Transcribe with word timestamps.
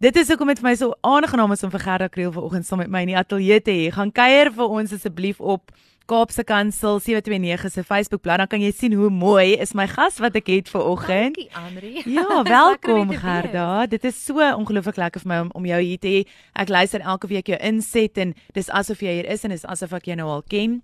Dit 0.00 0.16
is 0.16 0.30
hoekom 0.32 0.48
dit 0.48 0.56
vir 0.62 0.64
my 0.64 0.70
so 0.80 0.94
aangenaam 1.04 1.52
is 1.52 1.60
om 1.66 1.68
vir 1.74 1.82
Gerda 1.84 2.06
Kriel 2.08 2.30
vanoggend 2.32 2.64
saam 2.64 2.80
met 2.80 2.88
my 2.88 3.02
in 3.04 3.10
die 3.10 3.16
ateljee 3.20 3.60
te 3.60 3.72
hê. 3.76 3.90
Gaan 3.92 4.08
kuier 4.16 4.48
vir 4.56 4.72
ons 4.72 4.94
asseblief 4.96 5.42
op 5.44 5.74
Kaapse 6.08 6.40
Kansel 6.48 7.02
729 7.04 7.68
se 7.74 7.84
Facebookblad 7.84 8.40
dan 8.40 8.48
kan 8.48 8.64
jy 8.64 8.70
sien 8.72 8.96
hoe 8.96 9.10
mooi 9.12 9.58
is 9.60 9.74
my 9.76 9.84
gas 9.92 10.16
wat 10.24 10.40
ek 10.40 10.48
het 10.48 10.72
vir 10.72 10.88
oggend. 10.88 11.36
Dankie 11.36 11.52
Andri. 11.52 11.92
Ja, 12.08 12.40
welkom 12.56 13.12
Gerda. 13.12 13.84
Dit 13.92 14.08
is 14.08 14.16
so 14.24 14.40
ongelooflik 14.40 14.96
lekker 15.04 15.20
vir 15.20 15.34
my 15.34 15.42
om 15.44 15.52
om 15.60 15.68
jou 15.68 15.82
hier 15.84 16.00
te 16.00 16.14
hê. 16.16 16.24
Ek 16.56 16.72
luister 16.72 17.04
elke 17.04 17.28
week 17.28 17.52
jou 17.52 17.60
inset 17.60 18.24
en 18.24 18.32
dis 18.56 18.72
asof 18.72 19.04
jy 19.04 19.20
hier 19.20 19.28
is 19.28 19.44
en 19.44 19.52
dis 19.52 19.68
asof 19.68 19.92
ek 20.00 20.08
jou 20.08 20.16
nou 20.16 20.32
al 20.32 20.46
ken. 20.48 20.80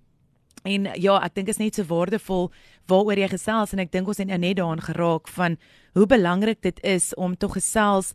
En 0.69 0.93
ja, 0.93 1.17
ek 1.25 1.41
dink 1.41 1.49
is 1.49 1.63
net 1.63 1.81
so 1.81 1.89
waardevol 1.89 2.51
waaroor 2.93 3.25
jy 3.25 3.33
gesels 3.33 3.73
en 3.73 3.81
ek 3.81 3.97
dink 3.97 4.13
ons 4.13 4.21
het 4.21 4.29
nou 4.29 4.43
net 4.45 4.61
daaraan 4.61 4.85
geraak 4.85 5.33
van 5.41 5.57
hoe 5.97 6.05
belangrik 6.05 6.61
dit 6.61 6.85
is 6.85 7.15
om 7.17 7.33
tog 7.33 7.57
gesels 7.57 8.13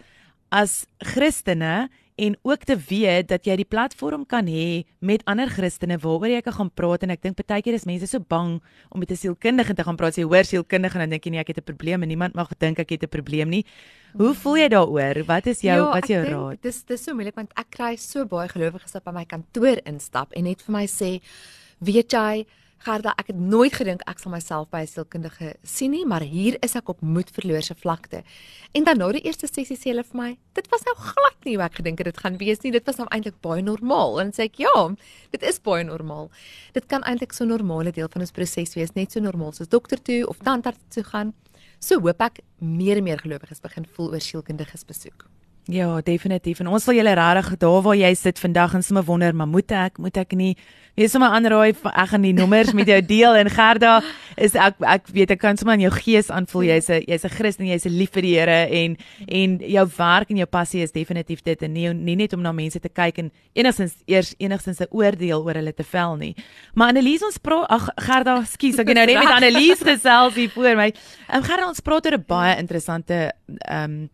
as 0.51 0.85
Christene 0.99 1.89
en 2.21 2.35
ook 2.41 2.63
te 2.67 2.75
weet 2.75 3.29
dat 3.31 3.47
jy 3.47 3.55
die 3.61 3.67
platform 3.67 4.25
kan 4.29 4.45
hê 4.51 4.83
met 4.99 5.23
ander 5.31 5.49
Christene 5.49 5.97
waaroor 6.01 6.29
jy 6.29 6.41
kan 6.45 6.53
gaan 6.57 6.71
praat 6.75 7.05
en 7.05 7.13
ek 7.15 7.23
dink 7.23 7.39
baie 7.39 7.63
keer 7.63 7.77
is 7.77 7.87
mense 7.89 8.09
so 8.11 8.19
bang 8.19 8.59
om 8.91 8.99
met 8.99 9.11
'n 9.11 9.17
sielkundige 9.17 9.73
te 9.73 9.83
gaan 9.83 9.97
praat. 9.97 10.19
Jy 10.19 10.27
hoor 10.27 10.45
sielkundige 10.45 10.99
en 10.99 11.07
dan 11.07 11.09
dink 11.09 11.25
jy 11.25 11.31
nee, 11.31 11.39
ek 11.39 11.47
het 11.47 11.57
'n 11.57 11.63
probleem 11.63 12.03
en 12.03 12.07
niemand 12.07 12.35
mag 12.35 12.51
dink 12.59 12.79
ek 12.79 12.89
het 12.89 13.03
'n 13.03 13.09
probleem 13.09 13.49
nie. 13.49 13.65
Hoe 14.13 14.33
voel 14.33 14.57
jy 14.57 14.67
daaroor? 14.67 15.25
Wat 15.25 15.47
is 15.47 15.61
jou 15.61 15.77
ja, 15.77 15.91
wat 15.93 16.03
is 16.03 16.09
jou 16.09 16.23
denk, 16.23 16.35
raad? 16.35 16.61
Dis 16.61 16.83
dis 16.83 17.03
so 17.03 17.13
moeilik 17.13 17.35
want 17.35 17.51
ek 17.55 17.69
kry 17.69 17.95
so 17.95 18.25
baie 18.25 18.49
gelowiges 18.49 18.93
wat 18.93 19.03
by 19.03 19.11
my 19.11 19.25
kantoor 19.25 19.79
instap 19.85 20.33
en 20.33 20.43
net 20.43 20.61
vir 20.61 20.73
my 20.73 20.85
sê, 20.85 21.21
"Weet 21.79 22.11
jy, 22.11 22.45
Gerda, 22.81 23.11
ek 23.21 23.27
het 23.29 23.37
nooit 23.37 23.75
gedink 23.77 24.01
ek 24.09 24.17
sal 24.17 24.31
myself 24.33 24.69
by 24.73 24.79
'n 24.81 24.89
sielkundige 24.89 25.53
sien 25.61 25.91
nie, 25.91 26.05
maar 26.05 26.23
hier 26.25 26.57
is 26.65 26.75
ek 26.75 26.89
op 26.89 27.01
moedverloorse 27.01 27.75
vlakte." 27.75 28.23
En 28.73 28.83
dan 28.83 28.97
na 28.97 29.11
die 29.11 29.21
eerste 29.21 29.45
sessie 29.45 29.77
sê 29.77 29.93
hulle 29.93 30.03
vir 30.03 30.17
my, 30.17 30.37
"Dit 30.53 30.67
was 30.71 30.81
nou 30.85 30.95
glad 30.95 31.45
nie 31.45 31.55
hoe 31.55 31.63
ek 31.63 31.75
gedink 31.75 31.99
het 31.99 32.05
dit 32.05 32.17
gaan 32.17 32.37
wees 32.37 32.61
nie. 32.63 32.71
Dit 32.71 32.85
was 32.85 32.97
nou 32.97 33.07
eintlik 33.11 33.39
baie 33.41 33.61
normaal." 33.61 34.19
En 34.19 34.31
sê 34.31 34.45
ek, 34.45 34.55
"Ja, 34.55 34.95
dit 35.29 35.43
is 35.43 35.59
baie 35.59 35.83
normaal. 35.83 36.31
Dit 36.73 36.87
kan 36.87 37.03
eintlik 37.03 37.33
so 37.33 37.43
'n 37.43 37.49
normale 37.49 37.91
deel 37.91 38.09
van 38.09 38.21
ons 38.21 38.31
proses 38.31 38.73
wees, 38.73 38.95
net 38.95 39.11
so 39.11 39.19
normaal 39.19 39.51
soos 39.51 39.67
dokter 39.67 40.01
toe 40.01 40.27
of 40.27 40.37
tandarts 40.39 40.79
toe 40.89 41.03
gaan." 41.03 41.33
So 41.79 41.99
hoop 41.99 42.19
ek 42.21 42.39
meer 42.59 42.97
en 42.97 43.03
meer 43.03 43.19
gelowiges 43.19 43.59
begin 43.59 43.85
voel 43.85 44.11
oor 44.11 44.21
sielkundiges 44.21 44.85
besoek. 44.85 45.29
Ja, 45.69 46.01
definitief. 46.01 46.59
En 46.59 46.67
ons 46.67 46.85
wil 46.85 46.95
julle 46.95 47.13
regtig 47.13 47.57
daar 47.61 47.81
waar 47.85 47.95
jy 47.95 48.13
sit 48.17 48.39
vandag 48.39 48.73
en 48.73 48.83
sommer 48.83 49.03
wonder, 49.05 49.35
maar 49.35 49.47
moet 49.47 49.71
ek, 49.71 49.99
moet 50.01 50.17
ek 50.17 50.33
nie? 50.33 50.55
Wees 50.97 51.13
sommer 51.13 51.31
aanraai, 51.31 51.71
ek 51.71 52.09
gaan 52.11 52.25
die 52.25 52.33
nommers 52.35 52.73
met 52.75 52.89
jou 52.89 52.97
deel 53.05 53.37
en 53.39 53.49
Gerda 53.49 53.91
is 54.41 54.57
ek 54.59 54.81
ek 54.83 55.05
weet 55.15 55.31
ek 55.31 55.39
kan 55.39 55.55
sommer 55.55 55.77
in 55.77 55.85
jou 55.85 55.91
gees 55.95 56.27
aanvoel 56.33 56.65
jy's 56.67 56.89
'n 56.89 57.05
jy's 57.07 57.23
'n 57.23 57.31
Christen, 57.31 57.67
jy's 57.67 57.85
lief 57.85 58.11
vir 58.11 58.21
die 58.21 58.33
Here 58.35 58.67
en 58.67 58.97
en 59.27 59.57
jou 59.59 59.85
werk 59.97 60.31
en 60.31 60.37
jou 60.37 60.45
passie 60.45 60.81
is 60.81 60.91
definitief 60.91 61.43
dit 61.43 61.63
en 61.63 61.73
nie 61.73 61.93
nie 61.93 62.15
net 62.15 62.33
om 62.33 62.41
na 62.41 62.51
mense 62.51 62.79
te 62.79 62.89
kyk 62.89 63.19
en 63.19 63.31
enigstens 63.53 63.93
eers 64.05 64.35
enigstens 64.37 64.81
'n 64.81 64.91
oordeel 64.91 65.45
oor 65.45 65.53
hulle 65.53 65.73
te 65.73 65.83
vel 65.83 66.17
nie. 66.17 66.35
Maar 66.73 66.89
Annelies 66.89 67.23
ons 67.23 67.37
praat 67.37 67.69
ag 67.69 67.89
Gerda, 67.95 68.43
skus, 68.43 68.79
ek 68.79 68.87
het 68.87 68.95
nou 68.95 69.05
net 69.05 69.19
met 69.19 69.35
Annelies 69.37 69.79
gesels 69.79 70.35
hier 70.35 70.49
voor 70.49 70.75
my. 70.75 70.93
Um, 71.33 71.43
Gerda 71.43 71.67
ons 71.67 71.79
praat 71.79 72.05
oor 72.05 72.17
'n 72.17 72.25
baie 72.27 72.57
interessante 72.57 73.31
ehm 73.69 73.83
um, 73.83 74.09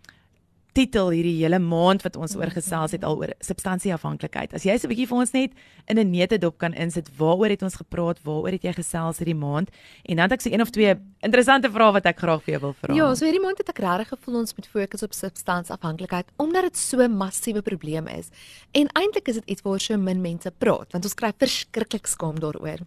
titel 0.78 1.10
hierdie 1.10 1.40
hele 1.40 1.58
maand 1.58 2.04
wat 2.06 2.18
ons 2.22 2.36
oor 2.38 2.52
gesels 2.54 2.94
het 2.94 3.06
al 3.08 3.18
oor 3.18 3.32
substansieafhanklikheid. 3.46 4.54
As 4.54 4.66
jy 4.68 4.76
so 4.78 4.86
'n 4.86 4.92
bietjie 4.94 5.08
vir 5.10 5.18
ons 5.18 5.34
net 5.34 5.52
in 5.90 5.98
'n 5.98 6.12
neutedop 6.12 6.58
kan 6.58 6.74
insit, 6.74 7.10
waaroor 7.18 7.50
het 7.50 7.64
ons 7.64 7.76
gepraat? 7.82 8.22
Waaroor 8.24 8.52
het 8.52 8.64
jy 8.64 8.74
gesels 8.74 9.18
hierdie 9.18 9.36
maand? 9.36 9.70
En 10.06 10.16
dan 10.18 10.30
het 10.30 10.34
ek 10.34 10.42
so 10.42 10.50
een 10.50 10.62
of 10.62 10.70
twee 10.70 10.94
interessante 11.22 11.70
vrae 11.70 11.92
wat 11.94 12.06
ek 12.06 12.20
graag 12.20 12.44
vir 12.44 12.52
jou 12.54 12.62
wil 12.62 12.74
vra. 12.74 12.94
Ja, 12.94 13.16
so 13.16 13.26
hierdie 13.26 13.42
maand 13.42 13.58
het 13.58 13.70
ek 13.70 13.80
regtig 13.80 14.10
gevoel 14.10 14.36
ons 14.36 14.56
moet 14.56 14.68
fokus 14.68 15.04
op 15.04 15.14
substansieafhanklikheid 15.14 16.28
omdat 16.38 16.64
dit 16.64 16.78
so 16.78 17.02
'n 17.02 17.18
massiewe 17.18 17.62
probleem 17.62 18.08
is. 18.08 18.30
En 18.74 18.88
eintlik 18.94 19.28
is 19.28 19.36
dit 19.36 19.46
iets 19.46 19.62
waaroor 19.62 19.80
so 19.80 19.98
min 19.98 20.22
mense 20.22 20.52
praat, 20.58 20.92
want 20.92 21.04
ons 21.04 21.16
kry 21.16 21.32
verskriklik 21.38 22.06
skaam 22.06 22.40
daaroor. 22.40 22.86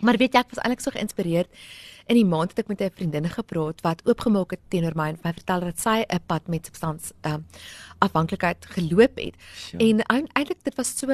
Maar 0.00 0.16
weet 0.16 0.32
jy, 0.32 0.40
ek 0.40 0.54
was 0.54 0.62
eintlik 0.64 0.80
so 0.80 0.90
geïnspireerd 0.90 1.48
in 2.10 2.18
die 2.18 2.26
maand 2.26 2.52
het 2.52 2.64
ek 2.64 2.68
met 2.68 2.80
'n 2.80 2.94
vriendin 2.94 3.28
gepraat 3.30 3.80
wat 3.80 4.02
oopgemaak 4.04 4.50
het 4.50 4.60
teenoor 4.68 4.92
my 4.94 5.08
en 5.08 5.18
my 5.22 5.32
vertel 5.32 5.60
dat 5.60 5.80
sy 5.80 6.04
'n 6.08 6.20
pad 6.26 6.48
met 6.48 6.64
substans 6.66 7.12
ehm 7.20 7.34
um, 7.34 7.46
afhanklikheid 7.98 8.66
geloop 8.66 9.16
het. 9.16 9.34
Sure. 9.56 9.84
En 9.84 10.26
eintlik 10.34 10.64
dit 10.64 10.74
was 10.74 10.98
so 10.98 11.06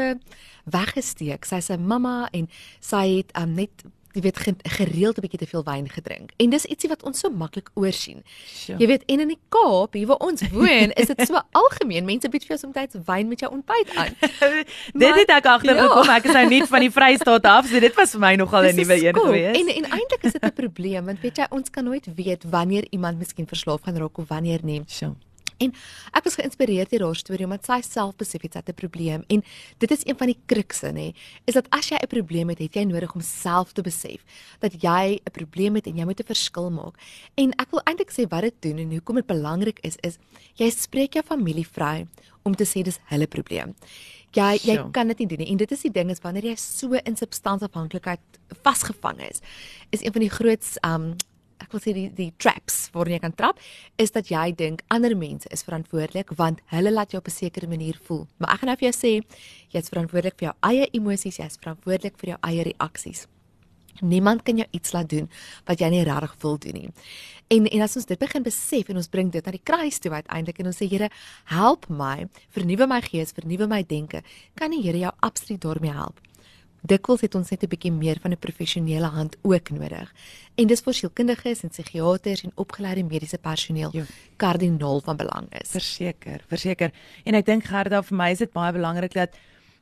weggesteek. 0.65 1.45
Sy's 1.45 1.69
'n 1.71 1.87
mamma 1.87 2.29
en 2.31 2.49
sy 2.81 3.17
het 3.17 3.37
um, 3.37 3.55
net 3.55 3.85
jy 4.13 4.21
weet 4.21 4.39
gereeld 4.63 5.19
'n 5.19 5.21
bietjie 5.21 5.39
te 5.39 5.47
veel 5.47 5.65
wyn 5.65 5.89
gedrink. 5.89 6.33
En 6.37 6.51
dis 6.51 6.65
ietsie 6.65 6.89
wat 6.89 7.03
ons 7.03 7.19
so 7.19 7.31
maklik 7.31 7.71
oorsien. 7.75 8.23
Sure. 8.47 8.79
Jy 8.79 8.87
weet 8.87 9.03
en 9.07 9.21
in 9.21 9.29
die 9.29 9.39
Kaap, 9.49 9.93
hier 9.93 10.07
waar 10.07 10.17
ons 10.17 10.43
woon, 10.51 10.93
is 10.93 11.07
dit 11.07 11.27
so 11.27 11.41
algemeen. 11.63 12.05
Mense 12.05 12.29
bied 12.29 12.45
vir 12.45 12.57
jou 12.57 12.59
soms 12.59 13.05
wyn 13.05 13.29
met 13.29 13.41
jou 13.41 13.53
ontbyt 13.53 13.95
aan. 13.95 14.15
dit 15.05 15.15
het 15.15 15.31
ek 15.31 15.47
agtergekom. 15.47 16.05
Ja. 16.05 16.17
Ek 16.17 16.25
is 16.25 16.33
nou 16.33 16.49
nie 16.49 16.65
van 16.65 16.81
die 16.81 16.91
Vrystaat 16.91 17.45
af, 17.45 17.67
so 17.67 17.81
dit 17.81 17.95
was 17.95 18.11
vir 18.11 18.21
my 18.21 18.35
nogal 18.35 18.63
'n 18.65 18.77
nuwe 18.77 18.97
een 19.05 19.15
gewees. 19.15 19.57
En 19.57 19.69
en 19.69 19.85
eintlik 19.91 20.23
is 20.23 20.33
dit 20.33 20.45
'n 20.45 20.53
probleem 20.53 21.05
want 21.05 21.21
weet 21.21 21.37
jy, 21.37 21.47
ons 21.51 21.71
kan 21.71 21.85
nooit 21.85 22.07
weet 22.15 22.45
wanneer 22.51 22.87
iemand 22.91 23.19
miskien 23.19 23.47
verslaaf 23.47 23.81
gaan 23.83 23.97
raak 23.97 24.19
of 24.19 24.29
wanneer 24.29 24.61
nie. 24.63 24.83
Sure. 24.87 25.15
En 25.59 25.75
ek 26.13 26.25
was 26.25 26.37
geïnspireerd 26.39 26.91
deur 26.91 27.05
haar 27.09 27.19
storie 27.19 27.45
omdat 27.45 27.67
sy 27.67 27.81
self 27.83 28.17
besef 28.21 28.43
het 28.47 28.53
sy 28.53 28.59
het 28.63 28.69
'n 28.69 28.79
probleem 28.79 29.25
en 29.29 29.43
dit 29.79 29.91
is 29.91 30.07
een 30.07 30.17
van 30.17 30.27
die 30.27 30.39
krukse 30.47 30.91
nê, 30.93 31.15
is 31.47 31.55
dat 31.55 31.67
as 31.71 31.89
jy 31.89 31.99
'n 31.99 32.07
probleem 32.07 32.49
het, 32.49 32.59
het 32.59 32.75
jy 32.75 32.85
nodig 32.85 33.15
om 33.15 33.21
self 33.21 33.73
te 33.73 33.83
besef 33.83 34.25
dat 34.61 34.73
jy 34.83 35.19
'n 35.19 35.33
probleem 35.33 35.75
het 35.75 35.87
en 35.87 35.97
jy 35.97 36.05
moet 36.05 36.21
'n 36.21 36.27
verskil 36.27 36.71
maak. 36.71 36.95
En 37.35 37.53
ek 37.59 37.71
wil 37.71 37.81
eintlik 37.85 38.11
sê 38.11 38.29
wat 38.29 38.43
dit 38.43 38.55
doen 38.61 38.79
en 38.79 38.91
hoekom 38.91 39.17
dit 39.17 39.27
belangrik 39.27 39.79
is 39.83 39.97
is 40.03 40.19
jy 40.55 40.71
spreek 40.71 41.13
jou 41.15 41.25
familie 41.25 41.67
vry 41.67 42.07
om 42.43 42.55
te 42.55 42.65
sê 42.65 42.83
dis 42.83 42.99
hulle 43.11 43.27
probleem. 43.27 43.75
Jy 44.37 44.59
jy 44.61 44.75
sure. 44.77 44.91
kan 44.93 45.09
dit 45.09 45.19
nie 45.19 45.27
doen 45.27 45.39
nie. 45.39 45.51
En 45.51 45.57
dit 45.57 45.73
is 45.73 45.81
die 45.87 45.93
ding 45.93 46.11
is 46.11 46.21
wanneer 46.21 46.45
jy 46.45 46.57
so 46.61 46.93
in 46.93 47.17
substansafhanklikheid 47.17 48.21
vasgevang 48.63 49.21
is, 49.31 49.41
is 49.91 50.05
een 50.05 50.13
van 50.13 50.25
die 50.25 50.33
groot 50.33 50.65
um 50.85 51.17
ek 51.69 51.75
wil 51.77 51.83
sê 51.85 51.93
die 51.93 52.09
die 52.17 52.31
traps 52.41 52.89
waarin 52.95 53.19
jy 53.19 53.23
kan 53.27 53.35
trap 53.37 53.59
is 54.01 54.15
dat 54.15 54.31
jy 54.33 54.47
dink 54.57 54.81
ander 54.95 55.13
mense 55.17 55.49
is 55.53 55.65
verantwoordelik 55.67 56.33
want 56.41 56.63
hulle 56.73 56.93
laat 56.95 57.13
jou 57.13 57.21
op 57.21 57.29
'n 57.29 57.37
sekere 57.37 57.69
manier 57.69 57.99
voel. 58.09 58.27
Maar 58.39 58.55
ek 58.55 58.61
gaan 58.61 58.69
nou 58.69 58.77
vir 58.77 58.89
jou 58.89 58.97
sê 58.97 59.13
jy's 59.75 59.91
verantwoordelik 59.93 60.39
vir 60.39 60.49
jou 60.49 60.57
eie 60.63 60.89
emosies, 60.93 61.37
jy's 61.37 61.59
verantwoordelik 61.61 62.17
vir 62.17 62.29
jou 62.31 62.39
eie 62.43 62.63
reaksies. 62.65 63.27
Niemand 64.01 64.45
kan 64.45 64.57
jou 64.57 64.67
iets 64.71 64.93
laat 64.93 65.09
doen 65.09 65.29
wat 65.67 65.81
jy 65.81 65.91
nie 65.91 66.05
regtig 66.05 66.35
wil 66.41 66.59
doen 66.59 66.75
nie. 66.75 66.91
En 67.51 67.67
en 67.67 67.83
as 67.83 67.97
ons 67.97 68.07
dit 68.07 68.19
begin 68.19 68.43
besef 68.43 68.89
en 68.89 68.97
ons 68.97 69.09
bring 69.09 69.31
dit 69.31 69.45
na 69.45 69.51
die 69.53 69.65
kruis 69.65 69.99
toe 69.99 70.13
uiteindelik 70.13 70.59
en 70.61 70.67
ons 70.67 70.77
sê 70.77 70.89
Here, 70.89 71.11
help 71.45 71.89
my, 71.89 72.29
vernuwe 72.49 72.87
my 72.87 73.01
gees, 73.01 73.33
vernuwe 73.33 73.67
my 73.69 73.83
denke, 73.83 74.23
kan 74.55 74.71
die 74.71 74.83
Here 74.83 74.99
jou 74.99 75.13
absoluut 75.21 75.61
daarmee 75.61 75.93
help 75.93 76.21
dikwels 76.83 77.21
het 77.21 77.35
ons 77.35 77.51
net 77.51 77.63
'n 77.63 77.69
bietjie 77.69 77.93
meer 77.93 78.19
van 78.21 78.33
'n 78.33 78.39
professionele 78.39 79.07
hand 79.07 79.37
ook 79.43 79.71
nodig. 79.71 80.13
En 80.55 80.67
dis 80.67 80.81
vir 80.81 80.95
sielkundiges 80.95 81.63
en 81.63 81.69
psigiaters 81.69 82.43
en 82.43 82.53
opgeleide 82.55 83.05
mediese 83.05 83.39
personeel 83.39 83.91
ja. 83.93 84.05
kardinaal 84.37 85.01
van 85.01 85.17
belang 85.17 85.47
is. 85.51 85.71
Verseker, 85.71 86.45
verseker. 86.47 86.93
En 87.25 87.35
ek 87.35 87.47
dink 87.47 87.65
Gerda 87.65 88.03
vir 88.03 88.17
my 88.17 88.31
is 88.31 88.39
dit 88.39 88.53
baie 88.53 88.73
belangrik 88.73 89.13
dat 89.13 89.31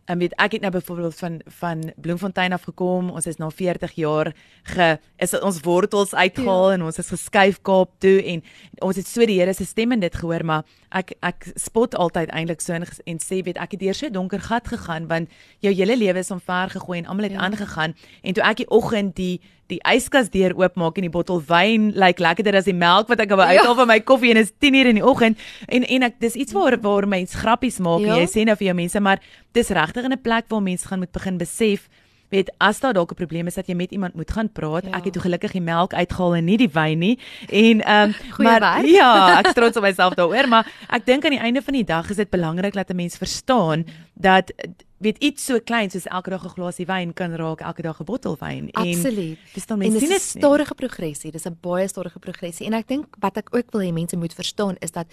Ek 0.06 0.18
weet 0.20 0.34
ek 0.38 0.52
het 0.52 0.62
nou 0.62 0.70
byvoorbeeld 0.70 1.18
van 1.18 1.40
van 1.58 1.92
Bloemfontein 1.96 2.52
af 2.52 2.62
gekom. 2.62 3.10
Ons 3.10 3.26
is 3.26 3.36
na 3.36 3.48
40 3.50 3.92
jaar 3.98 4.32
ge 4.62 4.98
is 5.18 5.34
ons 5.40 5.60
wortels 5.60 6.14
uitgehaal 6.14 6.68
ja. 6.68 6.74
en 6.74 6.82
ons 6.86 6.98
is 6.98 7.08
geskuif 7.10 7.58
Kaap 7.62 7.90
toe 7.98 8.22
en 8.22 8.42
ons 8.78 8.96
het 8.96 9.06
so 9.06 9.26
die 9.26 9.40
Here 9.40 9.54
se 9.54 9.64
stem 9.64 9.92
in 9.92 10.00
dit 10.00 10.14
gehoor, 10.14 10.44
maar 10.44 10.62
ek 10.94 11.16
ek 11.26 11.48
spot 11.58 11.96
altyd 11.98 12.30
eintlik 12.30 12.62
so 12.62 12.72
en, 12.76 12.86
en 12.86 13.18
sê 13.18 13.42
weet 13.42 13.58
ek 13.58 13.74
het 13.74 13.82
deur 13.82 13.98
so 13.98 14.06
'n 14.06 14.12
donker 14.12 14.40
gat 14.40 14.68
gegaan 14.68 15.08
want 15.10 15.28
jou 15.60 15.74
hele 15.74 15.96
lewe 15.96 16.18
is 16.18 16.30
omver 16.30 16.70
gegooi 16.70 16.98
en 16.98 17.06
almal 17.06 17.24
het 17.24 17.32
ja. 17.32 17.42
aangegaan 17.42 17.94
en 18.22 18.34
toe 18.34 18.44
ek 18.44 18.56
die 18.56 18.70
oggend 18.70 19.16
die 19.16 19.40
die 19.72 19.80
yskas 19.94 20.30
deur 20.30 20.54
oopmaak 20.56 20.96
en 20.96 21.08
die 21.08 21.12
bottel 21.12 21.42
wyn 21.48 21.90
lyk 21.90 22.00
like, 22.00 22.22
lekkerder 22.22 22.60
as 22.60 22.68
die 22.68 22.76
melk 22.76 23.08
wat 23.08 23.20
ek 23.20 23.34
wou 23.34 23.42
uithaal 23.42 23.74
ja. 23.74 23.78
van 23.80 23.90
my 23.90 24.00
koffie 24.00 24.30
en 24.30 24.42
is 24.42 24.52
10 24.58 24.74
uur 24.74 24.90
in 24.92 25.00
die 25.00 25.06
oggend 25.06 25.38
en 25.66 25.84
en 25.84 26.02
ek 26.02 26.20
dis 26.20 26.34
iets 26.34 26.56
waar 26.56 26.78
waar 26.80 27.08
mense 27.08 27.36
grappies 27.36 27.78
maak 27.78 28.04
ja. 28.06 28.16
jy 28.20 28.26
sê 28.30 28.46
nou 28.46 28.56
vir 28.56 28.70
jou 28.70 28.76
mense 28.78 29.00
maar 29.00 29.22
dis 29.52 29.68
regtig 29.68 30.04
in 30.04 30.12
'n 30.12 30.22
plek 30.22 30.48
waar 30.48 30.62
mense 30.62 30.88
gaan 30.88 30.98
moet 30.98 31.12
begin 31.12 31.38
besef 31.38 31.88
weet 32.28 32.50
as 32.58 32.80
daar 32.80 32.92
dalk 32.92 33.10
'n 33.10 33.14
probleem 33.14 33.46
is 33.46 33.54
dat 33.54 33.66
jy 33.66 33.74
met 33.74 33.90
iemand 33.90 34.14
moet 34.14 34.30
gaan 34.30 34.52
praat. 34.52 34.84
Ja. 34.84 34.90
Ek 34.90 35.04
het 35.04 35.18
gelukkig 35.18 35.52
die 35.52 35.60
melk 35.60 35.94
uitgehaal 35.94 36.34
en 36.34 36.44
nie 36.44 36.56
die 36.56 36.70
wyn 36.72 36.98
nie. 36.98 37.18
En 37.48 37.80
ehm 37.80 38.10
um, 38.38 38.44
maar 38.44 38.60
werk. 38.60 38.86
ja, 38.86 39.38
ek 39.38 39.54
trots 39.54 39.76
op 39.76 39.82
myself 39.82 40.14
daaroor, 40.14 40.48
maar 40.48 40.66
ek 40.88 41.06
dink 41.06 41.24
aan 41.24 41.30
die 41.30 41.40
einde 41.40 41.62
van 41.62 41.74
die 41.74 41.84
dag 41.84 42.10
is 42.10 42.16
dit 42.16 42.30
belangrik 42.30 42.72
dat 42.72 42.90
'n 42.90 42.96
mens 42.96 43.16
verstaan 43.16 43.86
dat 44.14 44.52
weet 44.98 45.18
iets 45.18 45.44
so 45.44 45.60
klein 45.60 45.90
soos 45.90 46.06
elke 46.06 46.30
dag 46.30 46.44
'n 46.44 46.54
glasie 46.56 46.86
wyn 46.86 47.12
kan 47.12 47.34
raak 47.34 47.60
elke 47.60 47.82
dag 47.82 48.00
'n 48.00 48.04
bottel 48.04 48.36
wyn. 48.40 48.70
En 48.70 48.96
Absoluut. 48.96 49.38
dis 49.54 49.66
dan 49.66 49.78
mense 49.78 49.98
sien 49.98 50.08
dit 50.08 50.20
stadige 50.20 50.74
progressie. 50.74 51.30
Dis 51.30 51.46
'n 51.46 51.58
baie 51.60 51.88
stadige 51.88 52.18
progressie. 52.18 52.66
En 52.66 52.72
ek 52.72 52.88
dink 52.88 53.06
wat 53.18 53.36
ek 53.36 53.54
ook 53.54 53.70
wil 53.70 53.80
hê 53.80 53.92
mense 53.92 54.16
moet 54.16 54.34
verstaan 54.34 54.76
is 54.78 54.90
dat 54.90 55.06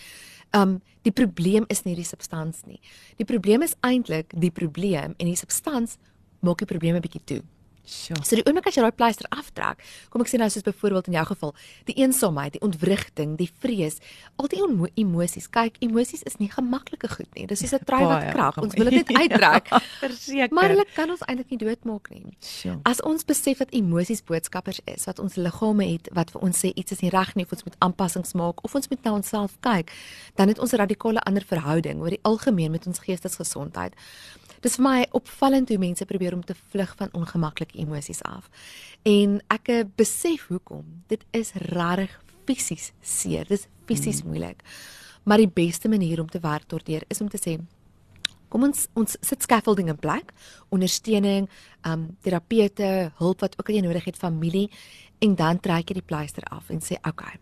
um 0.51 0.81
die 1.01 1.11
probleem 1.11 1.65
is 1.67 1.83
nie 1.83 1.95
die 1.95 2.03
substans 2.03 2.61
nie. 2.65 2.79
Die 3.17 3.25
probleem 3.25 3.61
is 3.61 3.75
eintlik 3.81 4.31
die 4.39 4.51
probleem 4.51 5.13
en 5.17 5.25
die 5.25 5.35
substans 5.35 5.97
maak 6.39 6.57
die 6.57 6.67
probleme 6.67 6.99
bietjie 6.99 7.23
toe 7.23 7.41
Sure. 7.85 8.23
So 8.23 8.37
die 8.39 8.43
oomblik 8.47 8.67
as 8.69 8.77
jy 8.77 8.83
daai 8.85 8.95
pleister 8.95 9.27
aftrek, 9.35 9.81
kom 10.09 10.23
ek 10.23 10.29
sê 10.31 10.39
nou 10.39 10.47
soos 10.51 10.63
byvoorbeeld 10.63 11.09
in 11.11 11.17
jou 11.17 11.25
geval, 11.33 11.51
die 11.89 11.95
eensaamheid, 11.99 12.55
die 12.55 12.63
ontwrigting, 12.63 13.35
die 13.39 13.49
vrees, 13.59 13.99
al 14.39 14.47
die 14.47 14.61
emo 14.63 14.87
emosies. 14.95 15.49
Kyk, 15.51 15.81
emosies 15.83 16.23
is 16.23 16.39
nie 16.39 16.47
gemaklike 16.51 17.09
goed 17.11 17.27
nie. 17.35 17.47
Dis 17.49 17.59
soos 17.59 17.73
'n 17.75 17.83
trui 17.83 18.03
wat 18.07 18.31
krap. 18.31 18.57
Ons 18.57 18.73
wil 18.79 18.89
dit 18.89 19.03
net 19.03 19.11
uittrek. 19.11 19.67
Ja, 19.73 19.79
Verseker. 19.99 20.53
Maar 20.53 20.69
hulle 20.69 20.85
kan 20.93 21.09
ons 21.09 21.21
eintlik 21.27 21.49
nie 21.49 21.57
doodmaak 21.57 22.09
nie. 22.09 22.35
Sure. 22.39 22.79
As 22.83 23.01
ons 23.01 23.23
besef 23.25 23.57
dat 23.57 23.71
emosies 23.71 24.21
boodskappers 24.23 24.79
is 24.85 25.05
wat 25.05 25.19
ons 25.19 25.35
liggame 25.35 25.85
het 25.85 26.09
wat 26.13 26.31
vir 26.31 26.41
ons 26.41 26.59
sê 26.59 26.71
iets 26.75 26.91
is 26.91 27.01
nie 27.01 27.09
reg 27.09 27.35
nie 27.35 27.45
of 27.45 27.51
ons 27.51 27.63
moet 27.63 27.75
aanpassings 27.79 28.33
maak 28.33 28.63
of 28.63 28.75
ons 28.75 28.89
moet 28.89 29.03
na 29.03 29.13
onsself 29.13 29.55
kyk, 29.61 29.91
dan 30.35 30.47
het 30.47 30.59
ons 30.59 30.73
'n 30.73 30.77
radikale 30.77 31.19
ander 31.25 31.43
verhouding 31.43 31.99
oor 32.01 32.09
die 32.09 32.23
algemeen 32.23 32.71
met 32.71 32.87
ons 32.87 32.99
geestesgesondheid. 32.99 33.93
Dis 34.63 34.77
vir 34.79 34.85
my 34.85 34.99
opvallend 35.11 35.71
hoe 35.73 35.77
mense 35.81 36.05
probeer 36.07 36.33
om 36.37 36.43
te 36.43 36.55
vlug 36.55 36.93
van 36.99 37.11
ongemaklike 37.11 37.77
emosies 37.83 38.21
af. 38.23 38.47
En 39.03 39.41
ek 39.51 39.69
eh, 39.73 39.85
besef 39.99 40.47
hoekom. 40.47 40.85
Dit 41.11 41.25
is 41.35 41.51
regtig 41.73 42.15
fisies 42.47 42.91
seer. 43.01 43.47
Dis 43.49 43.67
fisies 43.89 44.23
mm. 44.23 44.31
moeilik. 44.31 44.63
Maar 45.27 45.43
die 45.43 45.51
beste 45.51 45.91
manier 45.91 46.21
om 46.23 46.29
te 46.31 46.39
werk 46.43 46.67
daardeur 46.71 47.03
is 47.11 47.21
om 47.21 47.31
te 47.31 47.39
sê 47.41 47.59
kom 48.53 48.67
ons 48.67 48.85
ons 48.93 49.15
sit 49.25 49.41
scaffolding 49.41 49.87
in 49.89 49.97
plek, 49.97 50.29
ondersteuning, 50.69 51.47
um 51.89 52.05
terapeute, 52.21 52.89
hulp 53.17 53.41
wat 53.41 53.57
ook 53.57 53.71
al 53.71 53.79
jy 53.79 53.81
nodig 53.87 54.05
het, 54.05 54.19
familie 54.19 54.67
en 55.25 55.33
dan 55.39 55.59
trek 55.63 55.89
jy 55.89 55.97
die 55.97 56.05
pleister 56.05 56.45
af 56.53 56.69
en 56.69 56.83
sê 56.85 56.99
okay. 57.01 57.39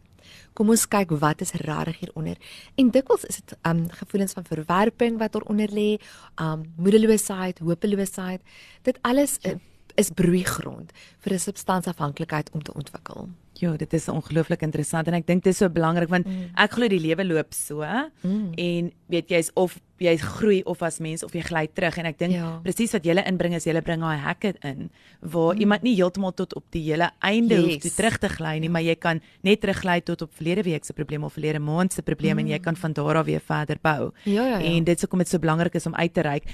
Kom 0.54 0.70
ons 0.70 0.88
kyk 0.88 1.14
wat 1.22 1.42
is 1.42 1.52
regtig 1.52 2.00
hieronder. 2.00 2.38
En 2.76 2.90
dikwels 2.92 3.26
is 3.26 3.42
dit 3.42 3.58
um 3.68 3.86
gevoelens 3.90 4.34
van 4.34 4.48
verwerping 4.48 5.20
wat 5.20 5.32
daaronder 5.32 5.70
lê, 5.72 5.98
um 6.42 6.66
moedeloosheid, 6.76 7.60
hopeloosheid. 7.60 8.42
Dit 8.84 9.00
alles 9.02 9.38
uh, 9.46 9.56
is 9.96 10.10
broeigrond 10.16 10.92
vir 11.20 11.34
'n 11.34 11.40
substansafhanklikheid 11.40 12.50
om 12.52 12.64
te 12.64 12.74
ontwikkel. 12.74 13.30
Ja, 13.62 13.76
dit 13.78 13.94
is 13.94 14.10
ongelooflik 14.10 14.64
interessant 14.66 15.08
en 15.08 15.14
ek 15.20 15.28
dink 15.28 15.44
dit 15.46 15.54
is 15.54 15.62
so 15.62 15.70
belangrik 15.70 16.10
want 16.10 16.26
mm. 16.26 16.52
ek 16.64 16.78
glo 16.78 16.90
die 16.90 17.02
lewe 17.02 17.26
loop 17.28 17.54
so 17.54 17.86
Mm. 18.22 18.54
en 18.58 18.92
weet 19.10 19.30
jy's 19.30 19.50
of 19.56 19.80
jy 20.02 20.16
groei 20.18 20.62
of 20.66 20.82
as 20.82 21.00
mens 21.00 21.24
of 21.24 21.34
jy 21.34 21.42
gly 21.46 21.68
terug 21.68 21.98
en 21.98 22.06
ek 22.10 22.18
dink 22.20 22.34
Ja. 22.34 22.60
presies 22.64 22.94
wat 22.94 23.06
julle 23.06 23.24
inbring 23.28 23.54
is 23.54 23.66
julle 23.66 23.82
bring 23.86 24.02
daai 24.02 24.18
hekke 24.18 24.54
in 24.66 24.90
waar 25.22 25.54
mm. 25.56 25.62
iemand 25.62 25.84
nie 25.84 25.96
heeltemal 25.96 26.34
tot 26.34 26.56
op 26.56 26.66
die 26.74 26.84
hele 26.88 27.12
einde 27.22 27.56
yes. 27.56 27.64
hoef 27.64 27.82
te 27.86 27.92
terug 27.96 28.18
te 28.18 28.30
gly 28.30 28.58
nie, 28.60 28.70
maar 28.70 28.82
jy 28.82 28.96
kan 28.96 29.22
net 29.44 29.62
teruggly 29.62 30.00
tot 30.02 30.22
op 30.22 30.34
verlede 30.34 30.64
week 30.64 30.86
se 30.86 30.94
probleem 30.94 31.24
of 31.24 31.34
verlede 31.34 31.60
maand 31.60 31.94
se 31.94 32.02
probleem 32.02 32.38
mm. 32.38 32.46
en 32.46 32.52
jy 32.56 32.60
kan 32.60 32.76
van 32.76 32.94
daar 32.94 33.22
af 33.22 33.26
weer 33.26 33.42
verder 33.46 33.78
bou. 33.82 34.12
Ja, 34.24 34.46
ja, 34.46 34.58
ja. 34.60 34.66
En 34.66 34.84
dit 34.84 34.96
is 34.96 35.02
hoekom 35.02 35.20
dit 35.20 35.30
so 35.30 35.40
belangrik 35.40 35.74
is 35.76 35.86
om 35.86 35.96
uit 35.96 36.14
te 36.14 36.22
reik. 36.22 36.50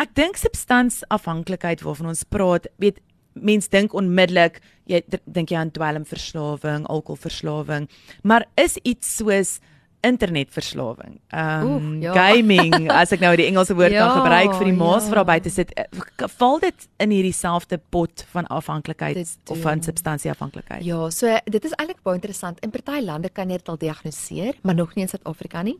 Ek 0.00 0.14
dink 0.14 0.36
substansafhanklikheid 0.36 1.82
waarvan 1.84 2.12
ons 2.14 2.24
praat, 2.24 2.68
weet 2.78 3.00
mens 3.32 3.68
dink 3.68 3.94
onmiddellik 3.94 4.60
jy 4.90 5.02
dink 5.24 5.50
jy 5.50 5.58
aan 5.60 5.70
dwelmverslawing, 5.74 6.86
alkoholverslawing, 6.90 7.88
maar 8.22 8.46
is 8.58 8.76
iets 8.82 9.16
soos 9.20 9.58
internetverslawing. 10.00 11.18
Um 11.28 11.66
Oef, 11.68 12.02
ja. 12.02 12.12
gaming 12.16 12.88
as 13.00 13.12
ek 13.12 13.20
nou 13.20 13.34
die 13.36 13.46
Engelse 13.50 13.76
woord 13.76 13.92
Ja, 13.92 14.06
kan 14.06 14.22
gebruik 14.22 14.54
vir 14.56 14.70
die 14.70 14.76
maas 14.76 15.04
ja. 15.04 15.12
wat 15.12 15.20
daar 15.20 15.28
buite 15.28 15.52
sit, 15.52 15.74
eh, 15.76 16.28
val 16.40 16.56
dit 16.62 16.86
in 17.04 17.12
hierdie 17.12 17.34
selfde 17.36 17.80
pot 17.92 18.24
van 18.32 18.48
afhanklikheid 18.48 19.20
of 19.20 19.60
van 19.60 19.84
substansieafhanklikheid? 19.84 20.84
Ja, 20.88 21.10
so 21.12 21.36
dit 21.44 21.68
is 21.68 21.76
eintlik 21.76 22.00
baie 22.06 22.16
interessant. 22.16 22.60
In 22.64 22.72
party 22.72 23.02
lande 23.04 23.28
kan 23.28 23.52
jy 23.52 23.60
dit 23.60 23.68
al 23.68 23.80
diagnoseer, 23.80 24.60
maar 24.64 24.78
nog 24.78 24.96
nie 24.96 25.04
in 25.04 25.12
Suid-Afrika 25.12 25.62
nie. 25.68 25.76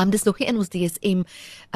Um 0.00 0.10
dis 0.10 0.22
nog 0.24 0.38
nie 0.38 0.48
in 0.48 0.56
ons 0.56 0.68
DSM 0.72 1.24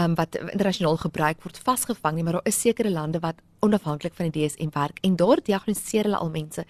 um 0.00 0.14
wat 0.14 0.34
internasionaal 0.40 0.96
gebruik 0.96 1.42
word 1.44 1.58
vasgevang 1.58 2.14
nie, 2.16 2.24
maar 2.24 2.38
daar 2.38 2.48
is 2.50 2.60
sekere 2.60 2.90
lande 2.90 3.20
wat 3.20 3.42
onafhanklik 3.64 4.14
van 4.14 4.30
die 4.30 4.44
DSM 4.46 4.72
werk 4.74 4.98
en 5.02 5.16
daar 5.16 5.40
diagnoseer 5.44 6.04
hulle 6.08 6.20
al 6.20 6.30
mense. 6.30 6.64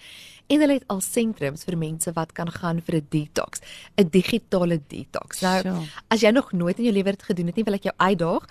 En 0.46 0.60
hulle 0.60 0.78
het 0.78 0.84
al 0.92 1.00
sentrums 1.00 1.64
vir 1.64 1.76
mense 1.80 2.12
wat 2.14 2.32
kan 2.32 2.50
gaan 2.50 2.80
vir 2.80 2.96
'n 3.00 3.06
detox, 3.10 3.60
'n 3.96 4.08
digitale 4.10 4.80
detox. 4.88 5.40
Nou, 5.40 5.60
Sure. 5.62 5.86
as 6.08 6.20
jy 6.20 6.30
nog 6.30 6.52
nooit 6.52 6.78
in 6.78 6.84
jou 6.84 6.94
lewe 6.94 7.10
dit 7.10 7.22
gedoen 7.22 7.46
het 7.46 7.56
nie, 7.56 7.64
wil 7.64 7.74
ek 7.74 7.82
jou 7.82 7.94
uitdaag. 7.96 8.46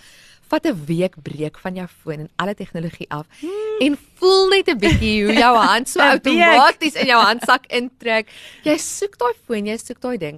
Vat 0.54 0.68
'n 0.70 0.86
week 0.86 1.16
breek 1.26 1.58
van 1.58 1.74
jou 1.74 1.88
foon 1.88 2.20
en 2.20 2.30
alle 2.36 2.54
tegnologie 2.54 3.10
af 3.10 3.26
hmm. 3.40 3.80
en 3.86 3.98
voel 4.20 4.48
net 4.54 4.68
'n 4.70 4.78
bietjie 4.78 5.26
hoe 5.26 5.34
jou 5.34 5.56
hand 5.58 5.90
so 5.90 6.00
outomaties 6.14 6.94
in 6.94 7.10
jou 7.10 7.22
handsak 7.22 7.66
intrek. 7.74 8.30
Jy 8.62 8.78
soek 8.78 9.18
daai 9.18 9.34
foon, 9.48 9.66
jy 9.66 9.78
soek 9.82 10.02
daai 10.02 10.18
ding. 10.18 10.38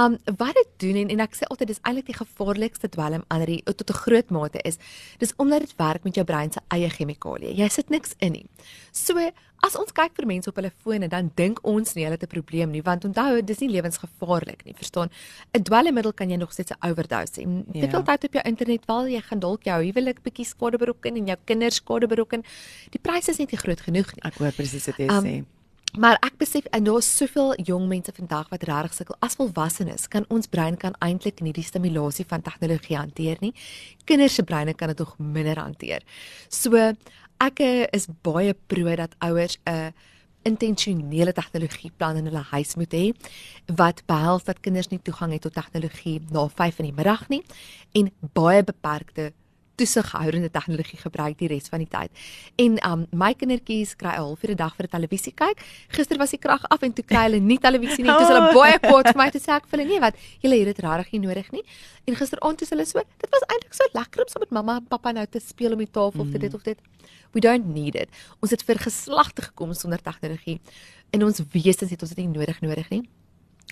Um 0.00 0.16
wat 0.40 0.54
dit 0.54 0.70
doen 0.86 0.96
en, 1.02 1.08
en 1.12 1.20
ek 1.26 1.36
sê 1.36 1.44
altyd 1.52 1.74
dis 1.74 1.82
eintlik 1.84 2.08
die 2.08 2.16
gevaarlikste 2.16 2.88
dwelm 2.88 3.24
ander 3.28 3.52
die 3.52 3.60
tot 3.66 3.90
'n 3.90 4.00
groot 4.00 4.30
mate 4.30 4.60
is 4.64 4.78
dis 5.18 5.36
omdat 5.36 5.60
dit 5.60 5.76
werk 5.76 6.04
met 6.04 6.14
jou 6.14 6.24
brein 6.24 6.52
se 6.52 6.60
eie 6.72 6.88
chemikalieë. 6.88 7.52
Jy 7.60 7.68
sit 7.68 7.90
niks 7.90 8.14
in 8.18 8.32
nie. 8.32 8.46
So 8.92 9.12
as 9.62 9.76
ons 9.76 9.92
kyk 9.92 10.12
vir 10.16 10.26
mense 10.26 10.48
op 10.48 10.56
hulle 10.56 10.70
fone 10.84 11.08
dan 11.08 11.30
dink 11.36 11.58
ons 11.66 11.94
nie 11.94 12.04
hulle 12.04 12.16
het 12.16 12.22
'n 12.22 12.26
probleem 12.34 12.70
nie 12.70 12.82
want 12.82 13.04
onthou 13.04 13.42
dis 13.44 13.60
nie 13.60 13.68
lewensgevaarlik 13.68 14.64
nie, 14.64 14.74
verstaan? 14.74 15.10
'n 15.54 15.62
Dwelmmiddel 15.62 16.12
kan 16.12 16.30
jy 16.30 16.36
nog 16.36 16.52
steeds 16.52 16.72
'n 16.72 16.88
overdose 16.88 17.40
en 17.42 17.64
Ja. 17.72 17.80
te 17.82 17.88
veel 17.90 18.02
tyd 18.02 18.24
op 18.24 18.32
jou 18.32 18.42
internet 18.44 18.84
val 18.86 19.06
jy 19.06 19.20
gaan 19.20 19.38
dalk 19.40 19.64
jou 19.64 19.84
huwelik 19.84 20.22
bietjie 20.22 20.44
skade 20.46 20.78
berokken 20.78 21.16
en 21.16 21.26
jou 21.26 21.36
kinders 21.44 21.74
skade 21.76 22.06
berokken. 22.06 22.42
Die 22.90 23.00
prys 23.00 23.28
is 23.28 23.38
net 23.38 23.50
nie 23.50 23.58
groot 23.58 23.80
genoeg 23.80 24.14
nie. 24.14 24.22
Ek 24.24 24.34
hoor 24.38 24.52
presies 24.52 24.86
wat 24.86 24.96
jy 24.96 25.06
Um, 25.08 25.24
sê. 25.24 25.44
Maar 25.98 26.18
ek 26.22 26.38
besef 26.38 26.64
en 26.72 26.84
daar's 26.84 27.16
soveel 27.16 27.54
jong 27.56 27.88
mense 27.88 28.12
vandag 28.12 28.48
wat 28.50 28.62
regtig 28.62 28.94
sukkel. 28.94 29.16
As 29.20 29.34
volwassenes 29.34 30.08
kan 30.08 30.24
ons 30.28 30.46
brein 30.46 30.76
kan 30.76 30.94
eintlik 31.00 31.40
nie 31.40 31.52
die 31.52 31.64
stimulasie 31.64 32.24
van 32.28 32.42
tegnologie 32.42 32.96
hanteer 32.96 33.36
nie. 33.40 33.52
Kinders 34.04 34.34
se 34.34 34.42
breine 34.44 34.72
kan 34.74 34.88
dit 34.88 34.98
nog 34.98 35.18
minder 35.18 35.56
hanteer. 35.58 36.00
So 36.48 36.92
ek 37.40 37.60
eh, 37.64 37.86
is 37.96 38.08
baie 38.22 38.54
pro 38.68 38.96
dat 38.96 39.16
ouers 39.18 39.58
'n 39.64 39.92
intentionele 40.42 41.32
tegnologieplan 41.32 42.16
in 42.16 42.24
hulle 42.24 42.44
huis 42.52 42.74
moet 42.76 42.92
hê 42.92 43.12
wat 43.76 44.02
behels 44.06 44.44
dat 44.44 44.60
kinders 44.60 44.88
nie 44.88 45.00
toegang 45.02 45.32
het 45.32 45.42
tot 45.42 45.52
tegnologie 45.52 46.20
na 46.30 46.48
5 46.48 46.78
in 46.78 46.88
die 46.88 46.96
middag 46.96 47.28
nie 47.28 47.42
en 47.92 48.10
baie 48.32 48.64
beperkte 48.64 49.32
toesighoudende 49.80 50.50
tegnologie 50.52 50.98
gebruik 51.00 51.38
die 51.40 51.48
res 51.50 51.70
van 51.72 51.82
die 51.84 51.88
tyd. 51.90 52.24
En 52.60 52.78
um 52.90 53.06
my 53.22 53.32
kindertjies 53.34 53.96
kry 54.00 54.14
'n 54.14 54.22
halfuur 54.22 54.52
'n 54.52 54.60
dag 54.60 54.74
vir 54.76 54.86
'n 54.86 54.94
televisie 54.96 55.32
kyk. 55.32 55.58
Gister 55.88 56.18
was 56.18 56.30
die 56.30 56.38
krag 56.38 56.64
af 56.68 56.82
en 56.82 56.92
toe 56.92 57.04
kry 57.04 57.24
hulle 57.28 57.40
nie 57.40 57.58
televisie 57.58 58.04
nie. 58.04 58.18
Dis 58.18 58.28
hulle 58.28 58.52
baie 58.54 58.78
kwaad 58.78 59.06
vir 59.12 59.16
my 59.22 59.30
te 59.30 59.38
sê 59.38 59.56
ek 59.56 59.66
vir 59.66 59.78
hulle 59.78 59.88
nee 59.90 60.00
wat 60.00 60.14
julle 60.42 60.56
het 60.58 60.76
dit 60.76 60.84
regtig 60.84 61.12
nie 61.12 61.22
nodig 61.26 61.52
nie. 61.52 61.64
En 62.06 62.14
gisteraand 62.16 62.58
toe 62.58 62.66
is 62.66 62.70
hulle 62.70 62.86
so, 62.86 62.98
dit 62.98 63.30
was 63.30 63.44
eintlik 63.48 63.74
so 63.74 63.84
lekker 63.92 64.20
om 64.22 64.28
saam 64.28 64.40
met 64.40 64.50
mamma 64.50 64.76
en 64.76 64.86
pappa 64.86 65.12
nou 65.12 65.26
te 65.26 65.40
speel 65.40 65.72
om 65.72 65.78
die 65.78 65.90
tafel 65.90 66.20
of 66.20 66.30
te 66.30 66.38
dit 66.38 66.54
of 66.54 66.62
dit. 66.62 66.78
We 67.32 67.40
don't 67.40 67.66
need 67.66 67.94
it. 67.94 68.08
Ons 68.40 68.50
het 68.50 68.62
vir 68.62 68.76
geslagte 68.78 69.42
gekom 69.42 69.72
sonder 69.74 70.02
tegnologie. 70.02 70.60
In 71.12 71.24
ons 71.24 71.40
wesens 71.52 71.90
het 71.90 72.02
ons 72.02 72.12
dit 72.14 72.26
nie 72.26 72.38
nodig 72.38 72.60
nodig 72.60 72.90
nie 72.90 73.08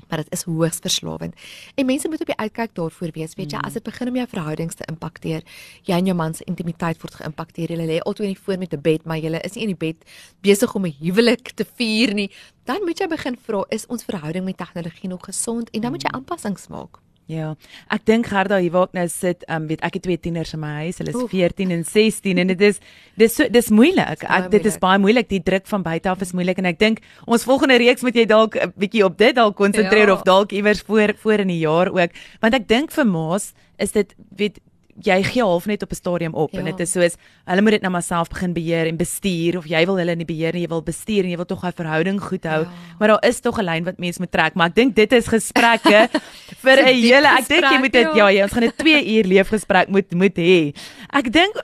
maar 0.09 0.23
dit 0.23 0.33
is 0.33 0.43
hoogs 0.43 0.79
verslawend. 0.85 1.35
En 1.75 1.87
mense 1.87 2.09
moet 2.09 2.21
op 2.21 2.27
die 2.27 2.37
uitkyk 2.37 2.75
daarvoor 2.75 3.11
wees. 3.15 3.35
Weet 3.35 3.51
jy, 3.51 3.59
as 3.59 3.73
dit 3.73 3.83
begin 3.83 4.09
om 4.09 4.17
jou 4.17 4.27
verhoudings 4.29 4.75
te 4.75 4.85
impakteer, 4.89 5.43
jy 5.83 5.95
en 5.99 6.07
jou 6.07 6.17
man 6.17 6.35
se 6.35 6.45
intimiteit 6.45 7.01
word 7.03 7.15
geïmpakteer. 7.15 7.75
Julle 7.75 7.89
lê 7.91 7.99
altyd 7.99 8.29
in 8.29 8.35
die 8.35 8.43
voor 8.45 8.59
met 8.59 8.73
'n 8.73 8.81
bed, 8.81 9.05
maar 9.05 9.19
julle 9.19 9.41
is 9.41 9.55
nie 9.55 9.65
in 9.67 9.75
die 9.75 9.83
bed 9.87 10.05
besig 10.41 10.75
om 10.75 10.87
'n 10.87 10.95
huwelik 11.01 11.51
te 11.55 11.67
vier 11.77 12.15
nie. 12.15 12.31
Dan 12.65 12.85
moet 12.85 12.99
jy 12.99 13.09
begin 13.09 13.37
vra, 13.37 13.65
is 13.69 13.87
ons 13.87 14.05
verhouding 14.05 14.45
met 14.45 14.57
tegnologie 14.57 15.09
nog 15.09 15.25
gesond? 15.25 15.71
En 15.71 15.81
dan 15.81 15.91
moet 15.91 16.03
jy 16.03 16.11
aanpassings 16.11 16.69
maak. 16.69 16.99
Ja. 17.29 17.51
Ek 17.93 18.07
dink 18.09 18.27
Gerda 18.31 18.57
hier 18.57 18.73
waar 18.73 18.87
ek 18.89 18.95
nou 18.97 19.05
sit, 19.13 19.43
um, 19.53 19.67
weet 19.69 19.83
ek 19.85 19.99
het 19.99 20.03
twee 20.07 20.17
tieners 20.17 20.55
in 20.57 20.61
my 20.63 20.71
huis. 20.87 20.97
Hulle 21.03 21.13
is 21.13 21.19
Oef. 21.21 21.29
14 21.31 21.75
en 21.75 21.83
16 21.85 22.39
en 22.41 22.47
dit 22.55 22.63
is 22.71 22.79
dis 23.21 23.35
so 23.37 23.49
dis 23.53 23.69
moeilik. 23.69 24.25
Ek 24.25 24.47
dit 24.51 24.65
is 24.71 24.79
baie 24.81 24.99
moeilik. 24.99 25.29
Die 25.29 25.43
druk 25.45 25.67
van 25.69 25.85
buite 25.85 26.09
af 26.09 26.23
is 26.25 26.33
moeilik 26.33 26.59
en 26.59 26.71
ek 26.73 26.79
dink 26.81 27.03
ons 27.29 27.45
volgende 27.45 27.77
reeks 27.83 28.03
moet 28.03 28.17
jy 28.17 28.25
dalk 28.25 28.57
'n 28.57 28.73
bietjie 28.81 29.05
op 29.05 29.19
dit 29.19 29.35
dalk 29.37 29.57
konsentreer 29.57 30.09
Ja. 30.09 30.15
of 30.15 30.23
dalk 30.25 30.53
iewers 30.53 30.81
voor 30.81 31.13
voor 31.21 31.41
in 31.45 31.49
die 31.49 31.61
jaar 31.61 31.89
ook. 31.93 32.11
Want 32.41 32.55
ek 32.55 32.67
dink 32.69 32.91
vir 32.93 33.05
ma's 33.05 33.53
is 33.79 33.93
dit 33.93 34.15
weet 34.37 34.59
jy 35.05 35.23
gee 35.23 35.43
half 35.43 35.67
net 35.67 35.83
op 35.83 35.91
'n 35.91 35.95
stadium 35.95 36.35
op 36.35 36.53
ja. 36.53 36.59
en 36.59 36.65
Ja. 36.67 36.71
dit 36.71 36.81
is 36.81 36.93
soos 36.93 37.17
hulle 37.45 37.63
moet 37.63 37.71
dit 37.71 37.83
nou 37.83 37.93
maar 37.93 38.03
self 38.03 38.29
begin 38.29 38.53
beheer 38.53 38.87
en 38.87 38.97
bestuur 38.97 39.59
of 39.59 39.67
jy 39.67 39.85
wil 39.87 39.97
hulle 39.97 40.15
nie 40.17 40.25
beheer 40.25 40.53
nie, 40.53 40.63
jy 40.63 40.69
wil 40.69 40.83
bestuur 40.83 41.25
en 41.25 41.31
jy 41.31 41.37
wil 41.37 41.47
tog 41.47 41.65
'n 41.65 41.73
verhouding 41.73 42.21
goed 42.21 42.45
hou. 42.45 42.63
Ja. 42.63 42.71
Maar 42.99 43.09
daar 43.09 43.25
is 43.29 43.41
tog 43.41 43.59
'n 43.59 43.65
lyn 43.65 43.85
wat 43.85 43.99
mense 43.99 44.21
moet 44.21 44.33
trek, 44.33 44.55
maar 44.55 44.69
ek 44.69 44.75
dink 44.75 44.95
dit 44.95 45.13
is 45.13 45.27
gesprekke 45.27 46.09
vir 46.65 46.77
'n 46.83 46.95
hele 46.95 47.29
ek 47.39 47.49
dink 47.49 47.65
jy 47.65 47.79
moet 47.79 47.93
dit 47.93 48.07
ja. 48.07 48.17
ja, 48.17 48.29
ja, 48.29 48.43
ons 48.43 48.53
gaan 48.53 48.65
'n 48.65 48.73
2 48.77 49.17
uur 49.17 49.25
leefgesprek 49.25 49.89
moet 49.89 50.13
moet 50.15 50.37
hê. 50.37 50.75
Ek 51.13 51.33
dink 51.33 51.55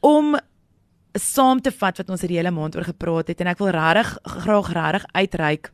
om 0.00 0.36
saam 1.14 1.60
te 1.60 1.70
vat 1.70 1.98
wat 1.98 2.10
ons 2.10 2.20
hierdie 2.20 2.38
hele 2.38 2.50
maand 2.50 2.76
oor 2.76 2.84
gepraat 2.84 3.28
het 3.28 3.40
en 3.40 3.46
ek 3.46 3.58
wil 3.58 3.70
regtig 3.70 4.18
graag 4.22 4.72
regtig 4.72 5.04
uitreik 5.14 5.70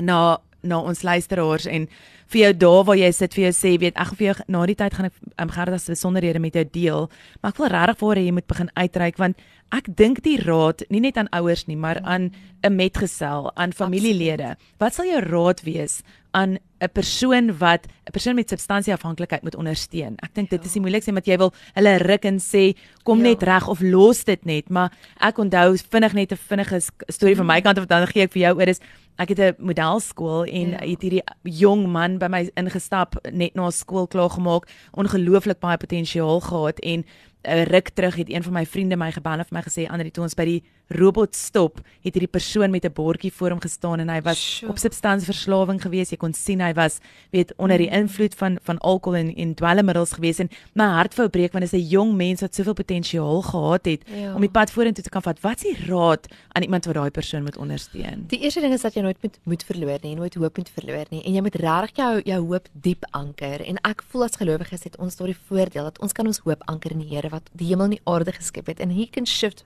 na 0.00 0.38
na 0.62 0.80
ons 0.80 1.02
luisteraars 1.02 1.66
en 1.66 1.88
vir 2.28 2.40
jou 2.42 2.52
daar 2.64 2.84
waar 2.84 2.98
jy 3.00 3.10
sit 3.12 3.34
vir 3.34 3.44
jou 3.48 3.52
sê 3.56 3.76
weet 3.80 3.96
ek 3.96 4.14
vir 4.18 4.26
jou 4.26 4.34
na 4.48 4.64
die 4.68 4.76
tyd 4.78 4.94
gaan 4.94 5.08
ek 5.08 5.14
um, 5.40 5.52
Gerda 5.52 5.78
se 5.78 5.92
besonderhede 5.92 6.40
met 6.40 6.54
jou 6.54 6.64
deel 6.64 7.08
maar 7.40 7.52
ek 7.54 7.62
wil 7.62 7.72
regtig 7.72 7.98
vir 8.02 8.22
jy 8.22 8.32
moet 8.36 8.46
begin 8.46 8.70
uitreik 8.76 9.18
want 9.18 9.40
ek 9.72 9.88
dink 9.96 10.22
die 10.24 10.38
raad 10.40 10.84
nie 10.92 11.00
net 11.04 11.18
aan 11.20 11.28
ouers 11.36 11.66
nie 11.68 11.76
maar 11.76 12.00
aan 12.04 12.30
'n 12.64 12.74
metgesel 12.74 13.52
aan 13.54 13.72
familielede. 13.72 14.56
Wat 14.78 14.94
sal 14.94 15.06
jou 15.06 15.20
raad 15.20 15.62
wees 15.62 16.02
aan 16.30 16.58
'n 16.80 16.92
persoon 16.92 17.58
wat 17.58 17.86
'n 17.86 18.10
persoon 18.12 18.34
met 18.34 18.48
substansieafhanklikheid 18.48 19.42
moet 19.42 19.56
ondersteun. 19.56 20.14
Ek 20.16 20.34
dink 20.34 20.50
dit 20.50 20.60
ja. 20.60 20.66
is 20.66 20.72
die 20.72 20.80
moeilikste 20.80 21.12
wat 21.12 21.26
jy 21.26 21.36
wil 21.36 21.52
hulle 21.74 21.96
ruk 21.98 22.24
en 22.24 22.38
sê 22.38 22.76
kom 23.02 23.18
ja. 23.18 23.24
net 23.24 23.42
reg 23.42 23.68
of 23.68 23.80
los 23.80 24.24
dit 24.24 24.44
net, 24.44 24.68
maar 24.68 24.92
ek 25.20 25.38
onthou 25.38 25.76
vinnig 25.90 26.12
net 26.12 26.32
'n 26.32 26.36
vinnige 26.36 26.80
storie 27.08 27.36
van 27.36 27.46
my 27.46 27.58
mm. 27.58 27.62
kant 27.62 27.78
of 27.78 27.86
dan 27.86 28.06
gee 28.06 28.22
ek 28.22 28.32
vir 28.32 28.42
jou 28.42 28.54
oor 28.56 28.68
is 28.68 28.80
ek 29.18 29.28
het 29.28 29.38
'n 29.38 29.54
modelskool 29.58 30.44
en 30.44 30.68
ja. 30.70 30.78
het 30.78 31.02
hierdie 31.02 31.24
jong 31.42 31.88
man 31.90 32.18
by 32.18 32.26
my 32.26 32.50
ingestap 32.54 33.16
net 33.32 33.54
na 33.54 33.70
skool 33.70 34.06
klaar 34.06 34.30
gemaak, 34.30 34.68
ongelooflik 34.92 35.60
baie 35.60 35.76
potensiaal 35.76 36.40
gehad 36.40 36.78
en 36.80 37.04
'n 37.48 37.68
ruk 37.70 37.88
terug 37.88 38.14
het 38.14 38.28
een 38.30 38.42
van 38.42 38.52
my 38.52 38.66
vriende 38.66 38.96
my 38.96 39.12
gebel 39.12 39.38
en 39.38 39.44
vir 39.44 39.58
my 39.58 39.62
gesê 39.62 39.88
Andri 39.90 40.10
toe 40.10 40.24
ons 40.24 40.34
by 40.34 40.44
die 40.44 40.62
robot 40.88 41.36
stop 41.36 41.80
het 42.04 42.14
hierdie 42.16 42.30
persoon 42.30 42.70
met 42.70 42.84
'n 42.84 42.92
bordjie 42.92 43.32
voor 43.32 43.50
hom 43.50 43.60
gestaan 43.60 44.00
en 44.00 44.08
hy 44.08 44.20
was 44.22 44.40
sure. 44.58 44.72
op 44.72 44.78
substansverslawing 44.78 45.80
gewees 45.82 46.10
jy 46.10 46.16
kon 46.16 46.32
sien 46.32 46.60
hy 46.60 46.72
was 46.72 46.98
weet 47.30 47.52
onder 47.56 47.78
die 47.78 47.88
mm. 47.88 47.94
invloed 47.94 48.34
van 48.34 48.58
van 48.62 48.78
alkohol 48.78 49.18
en 49.18 49.34
en 49.36 49.54
dwelmmiddels 49.54 50.12
gewees 50.12 50.38
en 50.38 50.48
my 50.74 50.84
hart 50.84 51.14
wou 51.14 51.28
breek 51.28 51.52
want 51.52 51.64
dit 51.64 51.72
is 51.72 51.80
'n 51.80 51.88
jong 51.88 52.16
mens 52.16 52.40
wat 52.40 52.54
soveel 52.54 52.74
potensiaal 52.74 53.42
gehad 53.42 53.84
het 53.84 54.02
ja. 54.08 54.34
om 54.34 54.40
die 54.40 54.50
pad 54.50 54.70
vorentoe 54.70 55.04
te 55.04 55.10
kan 55.10 55.22
vat 55.22 55.40
wat 55.40 55.64
is 55.64 55.76
die 55.76 55.86
raad 55.86 56.26
aan 56.52 56.62
iemand 56.62 56.84
wat 56.84 56.94
daai 56.94 57.10
persoon 57.10 57.42
moet 57.42 57.56
ondersteun 57.56 58.24
die 58.28 58.40
eerste 58.40 58.60
ding 58.60 58.72
is 58.72 58.82
dat 58.82 58.94
jy 58.94 59.02
nooit 59.02 59.22
moet 59.22 59.38
moed 59.44 59.64
verloor 59.64 59.98
nie 60.02 60.14
nooit 60.14 60.34
hoop 60.34 60.56
moet 60.56 60.70
verloor 60.70 61.04
nie 61.10 61.22
en 61.24 61.34
jy 61.34 61.40
moet 61.40 61.54
regtig 61.54 61.96
jou 61.96 62.20
jou 62.24 62.40
hoop 62.46 62.68
diep 62.72 63.04
anker 63.10 63.60
en 63.60 63.76
ek 63.84 64.02
voel 64.08 64.24
as 64.24 64.36
gelowiges 64.36 64.84
het 64.84 64.96
ons 64.96 65.16
daardie 65.16 65.36
voordeel 65.48 65.84
dat 65.84 65.98
ons 65.98 66.12
kan 66.12 66.26
ons 66.26 66.38
hoop 66.38 66.62
anker 66.66 66.90
in 66.90 66.98
die 66.98 67.08
Here 67.08 67.28
wat 67.38 67.48
die 67.58 67.70
hemel 67.70 67.90
en 67.90 67.96
die 67.96 68.04
aarde 68.10 68.34
geskep 68.36 68.70
het. 68.72 68.82
En 68.82 68.92
he 68.94 69.06
can 69.06 69.26
shift 69.26 69.64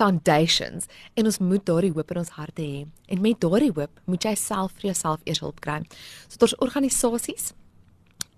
foundations. 0.00 0.88
En 1.14 1.28
ons 1.28 1.38
moet 1.38 1.64
daardie 1.66 1.92
hoop 1.94 2.12
in 2.14 2.22
ons 2.22 2.34
harte 2.38 2.64
hê. 2.64 2.84
En 3.12 3.22
met 3.24 3.40
daardie 3.40 3.72
hoop 3.76 4.02
moet 4.10 4.28
jy 4.28 4.34
self 4.38 4.76
vir 4.78 4.90
jouself 4.90 5.24
eers 5.28 5.42
hulp 5.44 5.60
kry. 5.64 5.80
So 6.28 6.40
daar's 6.42 6.56
organisasies 6.64 7.52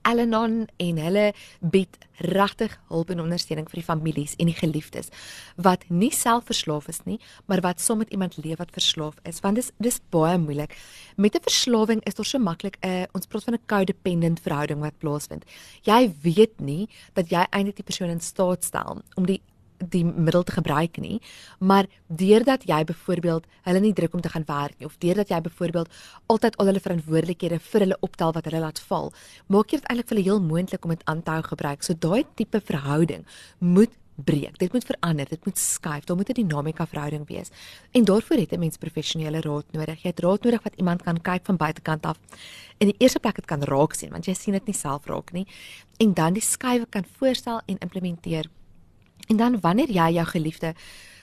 Alanon 0.03 0.67
en 0.77 0.99
hulle 0.99 1.33
bied 1.61 1.99
regtig 2.23 2.75
hulp 2.89 3.11
en 3.11 3.23
ondersteuning 3.25 3.69
vir 3.71 3.81
die 3.81 3.87
families 3.87 4.35
en 4.39 4.51
die 4.51 4.57
geliefdes 4.57 5.11
wat 5.57 5.85
nie 5.89 6.13
self 6.15 6.47
verslaaf 6.51 6.89
is 6.89 7.03
nie, 7.05 7.19
maar 7.47 7.63
wat 7.65 7.81
saam 7.81 8.03
met 8.03 8.11
iemand 8.11 8.37
leef 8.37 8.59
wat 8.59 8.75
verslaaf 8.75 9.19
is, 9.29 9.41
want 9.43 9.59
dis 9.59 9.71
dis 9.83 10.01
baie 10.11 10.39
moeilik. 10.39 10.77
Met 11.17 11.35
'n 11.35 11.43
verslawing 11.43 12.01
is 12.05 12.15
daar 12.15 12.27
so 12.27 12.39
maklik 12.39 12.77
'n 12.83 12.89
uh, 12.89 13.05
ons 13.13 13.27
praat 13.27 13.45
van 13.45 13.55
'n 13.55 13.67
codependent 13.67 14.41
verhouding 14.41 14.81
wat 14.81 14.99
plaasvind. 14.99 15.45
Jy 15.83 16.13
weet 16.23 16.61
nie 16.61 16.89
dat 17.15 17.31
jy 17.31 17.47
eintlik 17.51 17.77
die 17.77 17.85
persoon 17.91 18.11
in 18.11 18.21
staat 18.21 18.65
stel 18.65 19.03
om 19.17 19.27
die 19.27 19.43
die 19.91 20.05
middel 20.05 20.43
te 20.43 20.53
gebruik 20.53 20.99
nie, 21.03 21.21
maar 21.59 21.87
deurdat 22.07 22.67
jy 22.69 22.85
byvoorbeeld 22.85 23.47
hulle 23.63 23.81
nie 23.81 23.93
druk 23.93 24.15
om 24.15 24.21
te 24.21 24.29
gaan 24.29 24.47
werk 24.47 24.79
nie 24.79 24.87
of 24.87 24.99
deurdat 24.99 25.29
jy 25.29 25.41
byvoorbeeld 25.41 25.89
altyd 26.27 26.57
al 26.57 26.67
hulle 26.67 26.81
verantwoordelikhede 26.81 27.59
vir 27.59 27.87
hulle 27.87 27.99
optel 28.01 28.33
wat 28.33 28.45
hulle 28.45 28.61
laat 28.61 28.81
val, 28.91 29.13
maak 29.47 29.73
jy 29.73 29.81
dit 29.81 29.89
eintlik 29.91 30.09
vir 30.09 30.17
hulle 30.17 30.29
heel 30.29 30.41
moontlik 30.41 30.85
om 30.85 30.95
dit 30.95 31.05
aan 31.05 31.23
te 31.23 31.31
hou 31.31 31.43
gebruik. 31.43 31.83
So 31.83 31.95
daai 31.95 32.25
tipe 32.35 32.61
verhouding 32.61 33.27
moet 33.59 33.93
breek. 34.15 34.59
Dit 34.59 34.73
moet 34.73 34.85
verander, 34.85 35.29
dit 35.29 35.45
moet 35.45 35.59
skuif. 35.59 36.05
Daar 36.05 36.17
moet 36.17 36.29
'n 36.29 36.33
dinamika 36.33 36.87
verhouding 36.87 37.27
wees. 37.29 37.51
En 37.91 38.05
daarvoor 38.05 38.37
het 38.37 38.53
'n 38.53 38.59
mens 38.59 38.77
professionele 38.77 39.41
raad 39.41 39.65
nodig. 39.73 40.03
Jy 40.03 40.09
het 40.09 40.21
raad 40.21 40.43
nodig 40.43 40.63
wat 40.63 40.75
iemand 40.77 41.03
kan 41.03 41.21
kyk 41.21 41.45
van 41.45 41.57
buitekant 41.57 42.07
af. 42.07 42.19
In 42.79 42.87
die 42.87 42.95
eerste 42.99 43.19
plek 43.19 43.35
dit 43.35 43.45
kan 43.45 43.63
raak 43.63 43.93
sien, 43.93 44.11
want 44.11 44.25
jy 44.25 44.35
sien 44.35 44.53
dit 44.53 44.67
nie 44.67 44.75
self 44.75 45.07
raak 45.07 45.33
nie. 45.33 45.47
En 45.97 46.15
dan 46.15 46.33
die 46.33 46.43
skuwe 46.43 46.87
kan 46.89 47.05
voorstel 47.19 47.61
en 47.67 47.79
implementeer. 47.79 48.47
En 49.27 49.37
dan 49.37 49.61
wanneer 49.61 49.91
jy 49.91 50.13
jou 50.13 50.27
geliefde 50.27 50.75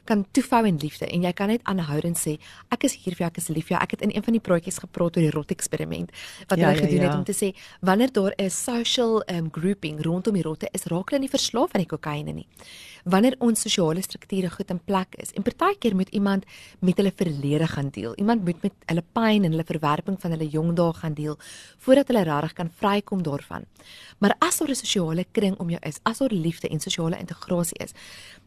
kan 0.10 0.26
toefou 0.36 0.64
in 0.66 0.80
liefde 0.82 1.08
en 1.08 1.26
jy 1.28 1.32
kan 1.38 1.52
net 1.52 1.66
aanhoudend 1.70 2.18
sê 2.18 2.38
ek 2.74 2.88
is 2.90 2.98
hier 3.04 3.16
vir 3.16 3.26
jou 3.26 3.30
ek 3.30 3.40
is 3.42 3.50
lief 3.54 3.70
vir 3.70 3.76
jou. 3.76 3.82
Ek 3.86 3.96
het 3.96 4.06
in 4.06 4.14
een 4.16 4.26
van 4.26 4.38
die 4.38 4.44
praatjies 4.44 4.82
gepraat 4.82 5.18
oor 5.18 5.26
die 5.26 5.34
rot 5.36 5.54
eksperiment 5.54 6.14
wat 6.50 6.58
ja, 6.58 6.70
hulle 6.70 6.76
ja, 6.80 6.86
gedoen 6.86 7.04
ja. 7.04 7.10
het 7.10 7.18
om 7.20 7.26
te 7.28 7.36
sê 7.38 7.52
wanneer 7.86 8.14
daar 8.14 8.34
'n 8.38 8.50
social 8.50 9.22
um, 9.30 9.50
grouping 9.52 10.02
rondom 10.06 10.34
die 10.34 10.46
rotte 10.46 10.70
is 10.74 10.86
raak 10.92 11.12
hulle 11.12 11.22
nie 11.22 11.30
verslaaf 11.30 11.74
aan 11.74 11.86
die 11.86 11.94
kokaine 11.96 12.34
nie. 12.34 12.48
Wanneer 13.06 13.36
ons 13.40 13.62
sosiale 13.62 14.02
strukture 14.02 14.50
goed 14.50 14.70
in 14.70 14.80
plek 14.86 15.16
is 15.18 15.32
en 15.34 15.44
partykeer 15.44 15.96
moet 15.96 16.10
iemand 16.10 16.46
met 16.80 16.98
hulle 16.98 17.12
verlede 17.16 17.68
gaan 17.68 17.90
deel. 17.90 18.16
Iemand 18.16 18.46
moet 18.46 18.62
met 18.64 18.74
hulle 18.86 19.04
pyn 19.14 19.44
en 19.44 19.52
hulle 19.52 19.64
verwerping 19.64 20.18
van 20.20 20.32
hulle 20.32 20.50
jong 20.50 20.76
dae 20.76 20.94
gaan 20.94 21.14
deel 21.14 21.38
voordat 21.78 22.08
hulle 22.08 22.24
regtig 22.24 22.54
kan 22.54 22.70
vrykom 22.82 23.24
daarvan. 23.24 23.66
Maar 24.20 24.36
as 24.40 24.58
daar 24.58 24.70
'n 24.70 24.76
sosiale 24.76 25.26
kring 25.32 25.56
om 25.60 25.70
jou 25.70 25.80
is 25.82 26.00
as 26.04 26.18
daar 26.18 26.32
liefde 26.32 26.68
en 26.70 26.80
sosiale 26.80 27.18
integrasie 27.20 27.78
is 27.78 27.94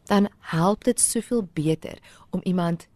dan 0.09 0.29
help 0.39 0.83
dit 0.83 0.99
soveel 0.99 1.47
beter 1.53 1.99
om 2.29 2.41
iemand 2.43 2.87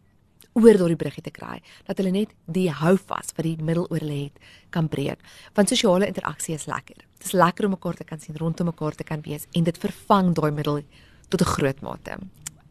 oor 0.57 0.77
daardie 0.77 0.97
bruggie 0.97 1.23
te 1.23 1.31
kry 1.31 1.59
dat 1.85 1.99
hulle 2.01 2.11
net 2.11 2.33
die 2.45 2.69
houvas 2.71 3.33
wat 3.37 3.45
die 3.45 3.57
middel 3.61 3.85
oor 3.89 4.01
hulle 4.01 4.23
het 4.23 4.39
kan 4.73 4.89
breek. 4.89 5.21
Want 5.53 5.69
sosiale 5.69 6.09
interaksie 6.09 6.55
is 6.55 6.65
lekker. 6.65 7.05
Dit 7.17 7.29
is 7.29 7.37
lekker 7.37 7.65
om 7.65 7.75
mekaar 7.77 7.99
te 7.99 8.03
kan 8.03 8.19
sien 8.19 8.37
rondom 8.37 8.71
mekaar 8.71 8.97
te 8.97 9.03
kan 9.03 9.21
wees 9.21 9.45
en 9.51 9.63
dit 9.63 9.77
vervang 9.77 10.33
daai 10.33 10.51
middel 10.51 10.81
tot 11.29 11.41
'n 11.41 11.53
groot 11.55 11.81
mate 11.81 12.17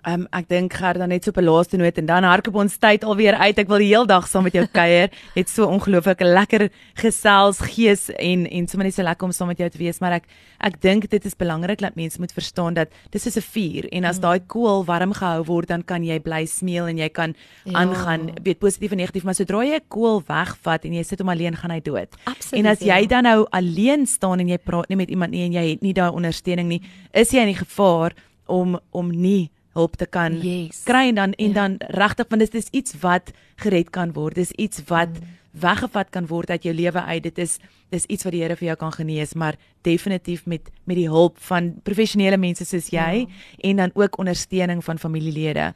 Um, 0.06 0.28
ek 0.30 0.46
dink 0.46 0.70
gerd 0.78 1.00
dan 1.02 1.10
net 1.10 1.24
so 1.26 1.32
op 1.34 1.38
'n 1.42 1.44
laaste 1.44 1.76
noot 1.76 1.96
en 1.98 2.06
dan 2.06 2.22
hardloop 2.22 2.54
ons 2.54 2.76
tyd 2.78 3.02
alweer 3.02 3.34
uit. 3.34 3.58
Ek 3.58 3.66
wil 3.66 3.78
die 3.82 3.90
hele 3.90 4.06
dag 4.06 4.28
saam 4.28 4.44
met 4.44 4.54
jou 4.54 4.64
kuier. 4.66 5.10
Het 5.34 5.48
so 5.50 5.66
ongelooflik 5.66 6.20
lekker 6.20 6.70
gesels 6.94 7.58
gees 7.58 8.10
en 8.14 8.46
en 8.46 8.68
sommer 8.68 8.86
net 8.86 8.94
so 8.94 9.02
lekker 9.02 9.26
om 9.26 9.32
saam 9.32 9.48
met 9.48 9.58
jou 9.58 9.68
te 9.68 9.78
wees, 9.78 9.98
maar 9.98 10.12
ek 10.12 10.28
ek 10.62 10.80
dink 10.80 11.10
dit 11.10 11.24
is 11.26 11.34
belangrik 11.34 11.80
dat 11.80 11.96
mense 11.96 12.20
moet 12.20 12.32
verstaan 12.32 12.74
dat 12.74 12.88
dis 13.10 13.22
soos 13.22 13.36
'n 13.36 13.42
vuur 13.42 13.88
en 13.90 14.04
as 14.04 14.16
mm. 14.16 14.22
daai 14.22 14.40
koel 14.46 14.84
warm 14.84 15.12
gehou 15.12 15.42
word, 15.44 15.68
dan 15.68 15.82
kan 15.82 16.04
jy 16.04 16.20
bly 16.20 16.46
smeel 16.46 16.86
en 16.86 16.98
jy 16.98 17.08
kan 17.08 17.34
ja. 17.64 17.72
aangaan, 17.72 18.30
weet 18.44 18.58
positief 18.58 18.92
en 18.92 18.98
negatief, 18.98 19.24
maar 19.24 19.34
sodra 19.34 19.64
jy 19.64 19.74
'n 19.74 19.88
koel 19.88 20.22
wegvat 20.22 20.84
en 20.84 20.94
jy 20.94 21.02
sit 21.02 21.18
hom 21.18 21.28
alleen, 21.28 21.56
gaan 21.56 21.70
hy 21.70 21.80
dood. 21.80 22.14
Absoluut, 22.24 22.64
en 22.64 22.66
as 22.70 22.78
jy 22.78 23.00
ja. 23.02 23.06
dan 23.06 23.24
nou 23.24 23.46
alleen 23.50 24.06
staan 24.06 24.38
en 24.38 24.48
jy 24.48 24.58
praat 24.58 24.88
nie 24.88 24.96
met 24.96 25.10
iemand 25.10 25.32
nie 25.32 25.42
en 25.42 25.52
jy 25.52 25.70
het 25.70 25.82
nie 25.82 25.92
daai 25.92 26.14
ondersteuning 26.14 26.68
nie, 26.68 26.82
is 27.12 27.30
jy 27.32 27.40
in 27.40 27.50
die 27.50 27.64
gevaar 27.64 28.14
om 28.46 28.78
om 28.92 29.10
nie 29.10 29.50
hulp 29.76 29.96
te 30.00 30.08
kan 30.08 30.38
yes. 30.42 30.82
kry 30.88 31.08
en 31.10 31.18
dan 31.20 31.34
en 31.36 31.52
ja. 31.52 31.54
dan 31.54 31.76
regtig 32.00 32.30
want 32.32 32.44
dit 32.44 32.54
is 32.54 32.70
iets 32.72 32.96
wat 33.02 33.32
gered 33.62 33.92
kan 33.94 34.12
word. 34.16 34.34
Dis 34.34 34.52
iets 34.56 34.82
wat 34.88 35.12
mm. 35.12 35.34
weggevat 35.62 36.10
kan 36.10 36.26
word 36.26 36.50
uit 36.50 36.66
jou 36.68 36.74
lewe 36.74 37.02
uit. 37.02 37.22
Dit 37.22 37.38
is 37.38 37.58
dis 37.94 38.08
iets 38.10 38.26
wat 38.26 38.34
die 38.34 38.42
Here 38.42 38.56
vir 38.56 38.72
jou 38.72 38.76
kan 38.80 38.92
genees, 38.92 39.34
maar 39.34 39.56
definitief 39.86 40.46
met 40.46 40.72
met 40.84 40.96
die 40.96 41.08
hulp 41.08 41.38
van 41.48 41.74
professionele 41.82 42.36
mense 42.36 42.64
soos 42.64 42.90
jy 42.90 43.12
ja. 43.22 43.26
en 43.68 43.84
dan 43.84 43.94
ook 43.94 44.18
ondersteuning 44.18 44.84
van 44.84 44.98
familielede. 44.98 45.72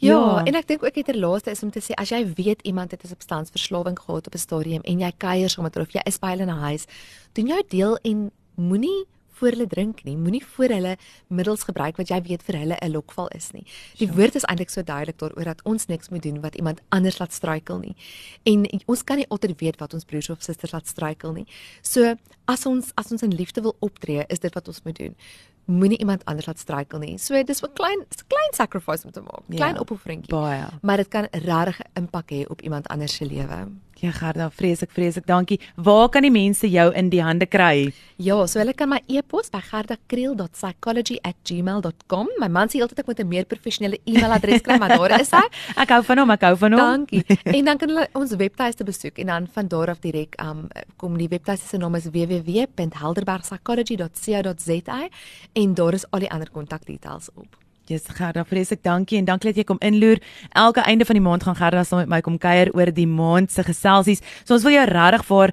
Ja, 0.00 0.16
ja, 0.16 0.44
en 0.48 0.56
ek 0.56 0.68
dink 0.68 0.84
ook 0.84 0.96
dit 0.96 1.16
laaste 1.16 1.52
is 1.52 1.60
om 1.62 1.70
te 1.70 1.82
sê 1.84 1.92
as 2.00 2.08
jy 2.08 2.22
weet 2.38 2.62
iemand 2.64 2.90
het 2.90 3.04
'n 3.04 3.12
substansverslawing 3.12 3.98
gehad 3.98 4.26
op 4.26 4.34
'n 4.34 4.38
stadium 4.38 4.80
en 4.82 5.00
jy 5.00 5.12
kuier 5.16 5.50
sommer 5.50 5.70
terug 5.70 5.88
of 5.88 5.92
jy 5.92 6.00
is 6.04 6.18
by 6.18 6.30
hulle 6.32 6.42
in 6.42 6.48
'n 6.48 6.64
huis, 6.64 6.86
doen 7.32 7.46
jou 7.46 7.62
deel 7.68 7.96
en 8.02 8.30
moenie 8.54 9.04
voor 9.40 9.54
hulle 9.56 9.66
drink 9.66 10.04
nie. 10.04 10.16
Moenie 10.16 10.42
voor 10.44 10.74
hulle 10.74 10.96
middels 11.28 11.64
gebruik 11.68 11.98
wat 12.00 12.12
jy 12.12 12.20
weet 12.28 12.44
vir 12.46 12.58
hulle 12.60 12.76
'n 12.80 12.92
lokval 12.92 13.28
is 13.36 13.50
nie. 13.52 13.64
Die 13.98 14.06
sure. 14.06 14.16
woord 14.16 14.34
is 14.34 14.44
eintlik 14.44 14.70
so 14.70 14.82
duidelik 14.82 15.18
daaroor 15.18 15.44
dat 15.44 15.62
ons 15.64 15.86
niks 15.86 16.08
moet 16.08 16.22
doen 16.22 16.40
wat 16.40 16.54
iemand 16.54 16.80
anders 16.88 17.18
laat 17.18 17.32
struikel 17.32 17.78
nie. 17.78 17.96
En 18.44 18.66
ons 18.86 19.04
kan 19.04 19.16
nie 19.16 19.28
altyd 19.28 19.60
weet 19.60 19.80
wat 19.80 19.94
ons 19.94 20.04
broers 20.04 20.30
of 20.30 20.42
susters 20.42 20.72
laat 20.72 20.86
struikel 20.86 21.32
nie. 21.32 21.46
So 21.82 22.14
as 22.44 22.66
ons 22.66 22.92
as 22.94 23.12
ons 23.12 23.22
in 23.22 23.34
liefde 23.34 23.62
wil 23.62 23.76
optree, 23.80 24.24
is 24.28 24.38
dit 24.38 24.54
wat 24.54 24.68
ons 24.68 24.82
moet 24.84 24.96
doen. 24.96 25.16
Moenie 25.64 25.98
iemand 25.98 26.24
anders 26.24 26.46
laat 26.46 26.58
struikel 26.58 26.98
nie. 26.98 27.18
So 27.18 27.42
dis 27.42 27.62
'n 27.62 27.72
klein 27.74 28.04
klein 28.28 28.52
sacrifice 28.52 29.04
om 29.04 29.12
te 29.12 29.20
maak. 29.20 29.42
Klein 29.48 29.74
ja, 29.74 29.80
opofferingkie. 29.80 30.30
Maar 30.82 30.96
dit 30.96 31.08
kan 31.08 31.28
regtig 31.30 31.80
'n 31.80 32.00
impak 32.00 32.30
hê 32.30 32.46
op 32.48 32.62
iemand 32.62 32.88
anders 32.88 33.14
se 33.14 33.24
lewe. 33.24 33.68
Ja, 34.00 34.08
Gerda, 34.16 34.46
vreeslik, 34.50 34.90
vreeslik 34.96 35.26
dankie. 35.28 35.60
Waar 35.76 36.08
kan 36.08 36.24
die 36.24 36.32
mense 36.32 36.64
jou 36.72 36.88
in 36.96 37.10
die 37.12 37.20
hande 37.20 37.44
kry? 37.46 37.92
Ja, 38.16 38.46
so 38.48 38.58
hulle 38.60 38.72
kan 38.76 38.88
my 38.88 39.00
e-pos 39.12 39.50
by 39.52 39.60
gerdakriel.psychology@gmail.com. 39.66 42.28
My 42.40 42.48
man 42.48 42.68
sê 42.72 42.80
altyd 42.80 42.98
ek 43.04 43.06
moet 43.06 43.20
'n 43.20 43.28
meer 43.28 43.44
professionele 43.44 44.00
e-mailadres 44.06 44.62
kry, 44.64 44.78
maar 44.78 44.88
daar 44.96 45.20
is 45.20 45.30
hy. 45.30 45.48
ek 45.82 45.88
hou 45.90 46.02
van 46.02 46.18
hom, 46.18 46.30
ek 46.30 46.40
hou 46.40 46.56
van 46.56 46.72
hom. 46.72 46.80
Dankie. 46.80 47.24
en 47.56 47.64
dan 47.64 47.76
kan 47.76 47.88
hulle 47.88 48.08
ons 48.14 48.32
webtuiste 48.32 48.84
besoek 48.84 49.18
en 49.18 49.26
dan 49.26 49.48
van 49.52 49.68
daar 49.68 49.88
af 49.90 50.00
direk 50.00 50.40
um 50.40 50.68
kom 50.96 51.18
die 51.18 51.28
webtuiste 51.28 51.68
se 51.68 51.76
naam 51.76 51.94
is 51.94 52.04
www.helderbergpsychology.co.za 52.08 55.08
en 55.52 55.74
daar 55.74 55.94
is 55.94 56.10
al 56.10 56.18
die 56.20 56.30
ander 56.30 56.50
kontakdetails 56.50 57.28
op. 57.34 57.59
Yes, 57.90 58.04
Gerda, 58.06 58.44
vreeslik 58.46 58.84
dankie 58.86 59.18
en 59.18 59.24
dankie 59.26 59.50
dat 59.50 59.56
jy 59.58 59.64
kom 59.66 59.80
inloer. 59.82 60.20
Elke 60.54 60.84
einde 60.86 61.02
van 61.08 61.16
die 61.18 61.22
maand 61.24 61.42
gaan 61.42 61.56
Gerda 61.58 61.82
saam 61.82 62.04
met 62.04 62.12
my 62.12 62.20
kom 62.22 62.36
kuier 62.38 62.70
oor 62.70 62.92
die 62.94 63.08
maand 63.10 63.50
se 63.50 63.64
geselsies. 63.66 64.22
So 64.44 64.54
ons 64.54 64.66
wil 64.68 64.76
jou 64.76 64.84
regtig 64.86 65.24
vir 65.26 65.52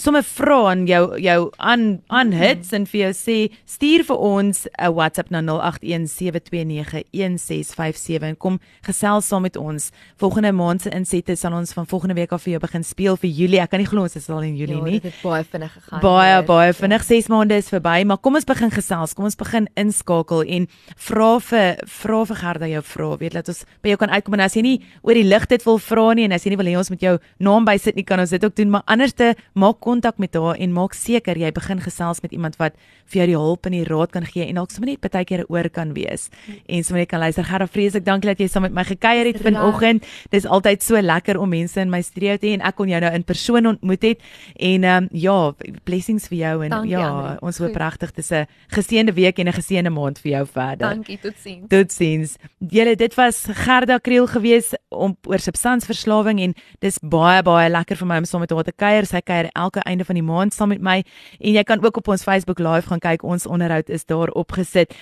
sommer 0.00 0.24
vra 0.24 0.70
aan 0.70 0.86
jou 0.86 1.18
jou 1.20 1.50
aan 1.58 2.02
aan 2.08 2.32
hits 2.32 2.72
en 2.72 2.86
vir 2.86 3.00
jou 3.00 3.12
sê 3.12 3.50
stuur 3.68 4.04
vir 4.08 4.16
ons 4.16 4.66
'n 4.78 4.94
WhatsApp 4.94 5.30
na 5.30 5.42
0817291657 5.42 8.22
en 8.22 8.36
kom 8.36 8.60
gesels 8.82 9.28
saam 9.28 9.42
met 9.42 9.56
ons. 9.56 9.90
Volgende 10.16 10.52
maand 10.52 10.82
se 10.82 10.90
insette 10.90 11.36
sal 11.36 11.52
ons 11.52 11.72
van 11.72 11.86
volgende 11.86 12.14
week 12.14 12.32
af 12.32 12.42
vir 12.42 12.50
jou 12.52 12.60
begin 12.60 12.84
speel 12.84 13.16
vir 13.16 13.30
Julie. 13.30 13.60
Ek 13.60 13.70
kan 13.70 13.80
nie 13.80 13.86
glo 13.86 14.02
ons 14.02 14.16
is 14.16 14.30
al 14.30 14.42
in 14.42 14.56
Julie 14.56 14.76
ja, 14.76 14.84
nie. 14.84 15.00
Dit 15.00 15.12
het 15.12 15.22
baie 15.22 15.44
vinnig 15.44 15.72
gegaan. 15.72 16.00
Baie 16.00 16.34
hoor. 16.34 16.44
baie 16.44 16.72
vinnig 16.72 17.02
6 17.02 17.28
maande 17.28 17.54
is 17.54 17.68
verby, 17.68 18.04
maar 18.04 18.18
kom 18.18 18.34
ons 18.34 18.44
begin 18.44 18.70
gesels. 18.70 19.14
Kom 19.14 19.24
ons 19.24 19.36
begin 19.36 19.68
inskakel 19.76 20.42
en 20.42 20.68
vra 20.96 21.40
vir 21.40 21.76
vra 21.86 22.24
vir 22.24 22.36
Gerda 22.36 22.66
jou 22.66 22.82
vrae. 22.82 23.18
Weet 23.18 23.34
laat 23.34 23.48
ons 23.48 23.64
by 23.82 23.88
jou 23.88 23.96
kan 23.98 24.10
uitkom 24.10 24.34
en 24.34 24.40
as 24.40 24.54
jy 24.54 24.62
nie 24.62 24.80
oor 25.02 25.14
die 25.14 25.26
lig 25.26 25.48
dit 25.48 25.64
wil 25.66 25.78
vra 25.78 26.14
nie 26.14 26.24
en 26.24 26.32
as 26.32 26.44
jy 26.44 26.50
nie 26.50 26.60
wil 26.60 26.66
hê 26.66 26.76
ons 26.78 26.90
moet 26.90 27.02
jou 27.02 27.18
naam 27.38 27.64
bysit 27.64 27.96
nie, 27.96 28.04
kan 28.04 28.20
ons 28.22 28.30
dit 28.30 28.44
ook 28.44 28.56
doen, 28.56 28.70
maar 28.70 28.82
anderste 28.86 29.34
maak 29.54 29.81
kontak 29.82 30.18
met 30.22 30.34
haar 30.38 30.56
en 30.62 30.74
maak 30.76 30.94
seker 30.96 31.38
jy 31.40 31.50
begin 31.54 31.82
gesels 31.82 32.22
met 32.22 32.32
iemand 32.32 32.58
wat 32.60 32.78
vir 33.10 33.22
jou 33.22 33.26
die 33.32 33.38
hulp 33.38 33.66
en 33.68 33.76
die 33.76 33.84
raad 33.88 34.12
kan 34.14 34.26
gee 34.28 34.46
en 34.46 34.60
dalk 34.60 34.70
sommer 34.70 34.92
net 34.92 35.02
baie 35.02 35.24
keer 35.28 35.42
'n 35.42 35.50
oor 35.52 35.68
kan 35.68 35.92
wees. 35.94 36.30
En 36.68 36.84
sommer 36.84 37.02
net 37.02 37.08
kan 37.08 37.20
luister. 37.20 37.44
Gerda, 37.44 37.66
vreeslik 37.66 38.04
dankie 38.04 38.30
dat 38.30 38.38
jy 38.38 38.48
saam 38.48 38.62
met 38.62 38.72
my 38.72 38.84
gekuier 38.84 39.26
het 39.26 39.42
vanoggend. 39.42 40.06
Dis 40.30 40.46
altyd 40.46 40.82
so 40.82 41.00
lekker 41.00 41.38
om 41.38 41.48
mense 41.48 41.80
in 41.80 41.90
my 41.90 42.02
studio 42.02 42.36
te 42.36 42.46
hê 42.46 42.52
en 42.54 42.60
ek 42.60 42.74
kon 42.76 42.88
jou 42.88 43.00
nou 43.00 43.12
in 43.12 43.24
persoon 43.24 43.66
ontmoet 43.66 44.02
het 44.02 44.20
en 44.56 44.84
ehm 44.84 45.02
um, 45.02 45.08
ja, 45.12 45.52
blessings 45.84 46.28
vir 46.28 46.38
jou 46.38 46.64
en 46.64 46.70
Dankie, 46.70 46.90
ja, 46.90 47.08
Annelie. 47.08 47.40
ons 47.42 47.58
hoop 47.58 47.76
regtig 47.76 48.12
dis 48.12 48.30
'n 48.32 48.46
geseënde 48.68 49.12
week 49.12 49.38
en 49.38 49.48
'n 49.48 49.52
geseënde 49.52 49.90
maand 49.90 50.18
vir 50.18 50.32
jou 50.32 50.46
verder. 50.46 50.88
Dankie, 50.88 51.18
totsiens. 51.18 51.68
Totsiens. 51.68 52.36
Julle, 52.58 52.96
dit 52.96 53.14
was 53.14 53.46
Gerda 53.50 53.98
Kriel 53.98 54.26
gewees 54.26 54.74
om 54.88 55.16
oor 55.26 55.38
substansverslawing 55.38 56.40
en 56.40 56.54
dis 56.80 56.98
baie 57.02 57.42
baie 57.42 57.70
lekker 57.70 57.96
vir 57.96 58.06
my 58.06 58.18
om 58.18 58.24
saam 58.24 58.40
met 58.40 58.50
haar 58.50 58.64
te 58.64 58.72
kuier. 58.72 59.06
Sy 59.06 59.20
kuier 59.20 59.50
elke 59.72 59.88
einde 59.88 60.04
van 60.04 60.14
die 60.14 60.24
maand 60.24 60.54
saam 60.54 60.68
met 60.68 60.80
my 60.80 61.02
en 61.40 61.52
jy 61.56 61.62
kan 61.64 61.84
ook 61.84 61.96
op 61.96 62.08
ons 62.08 62.22
Facebook 62.22 62.58
live 62.58 62.88
gaan 62.88 63.00
kyk. 63.00 63.22
Ons 63.22 63.46
onderhoud 63.46 63.88
is 63.88 64.04
daar 64.04 64.28
opgesit. 64.28 64.94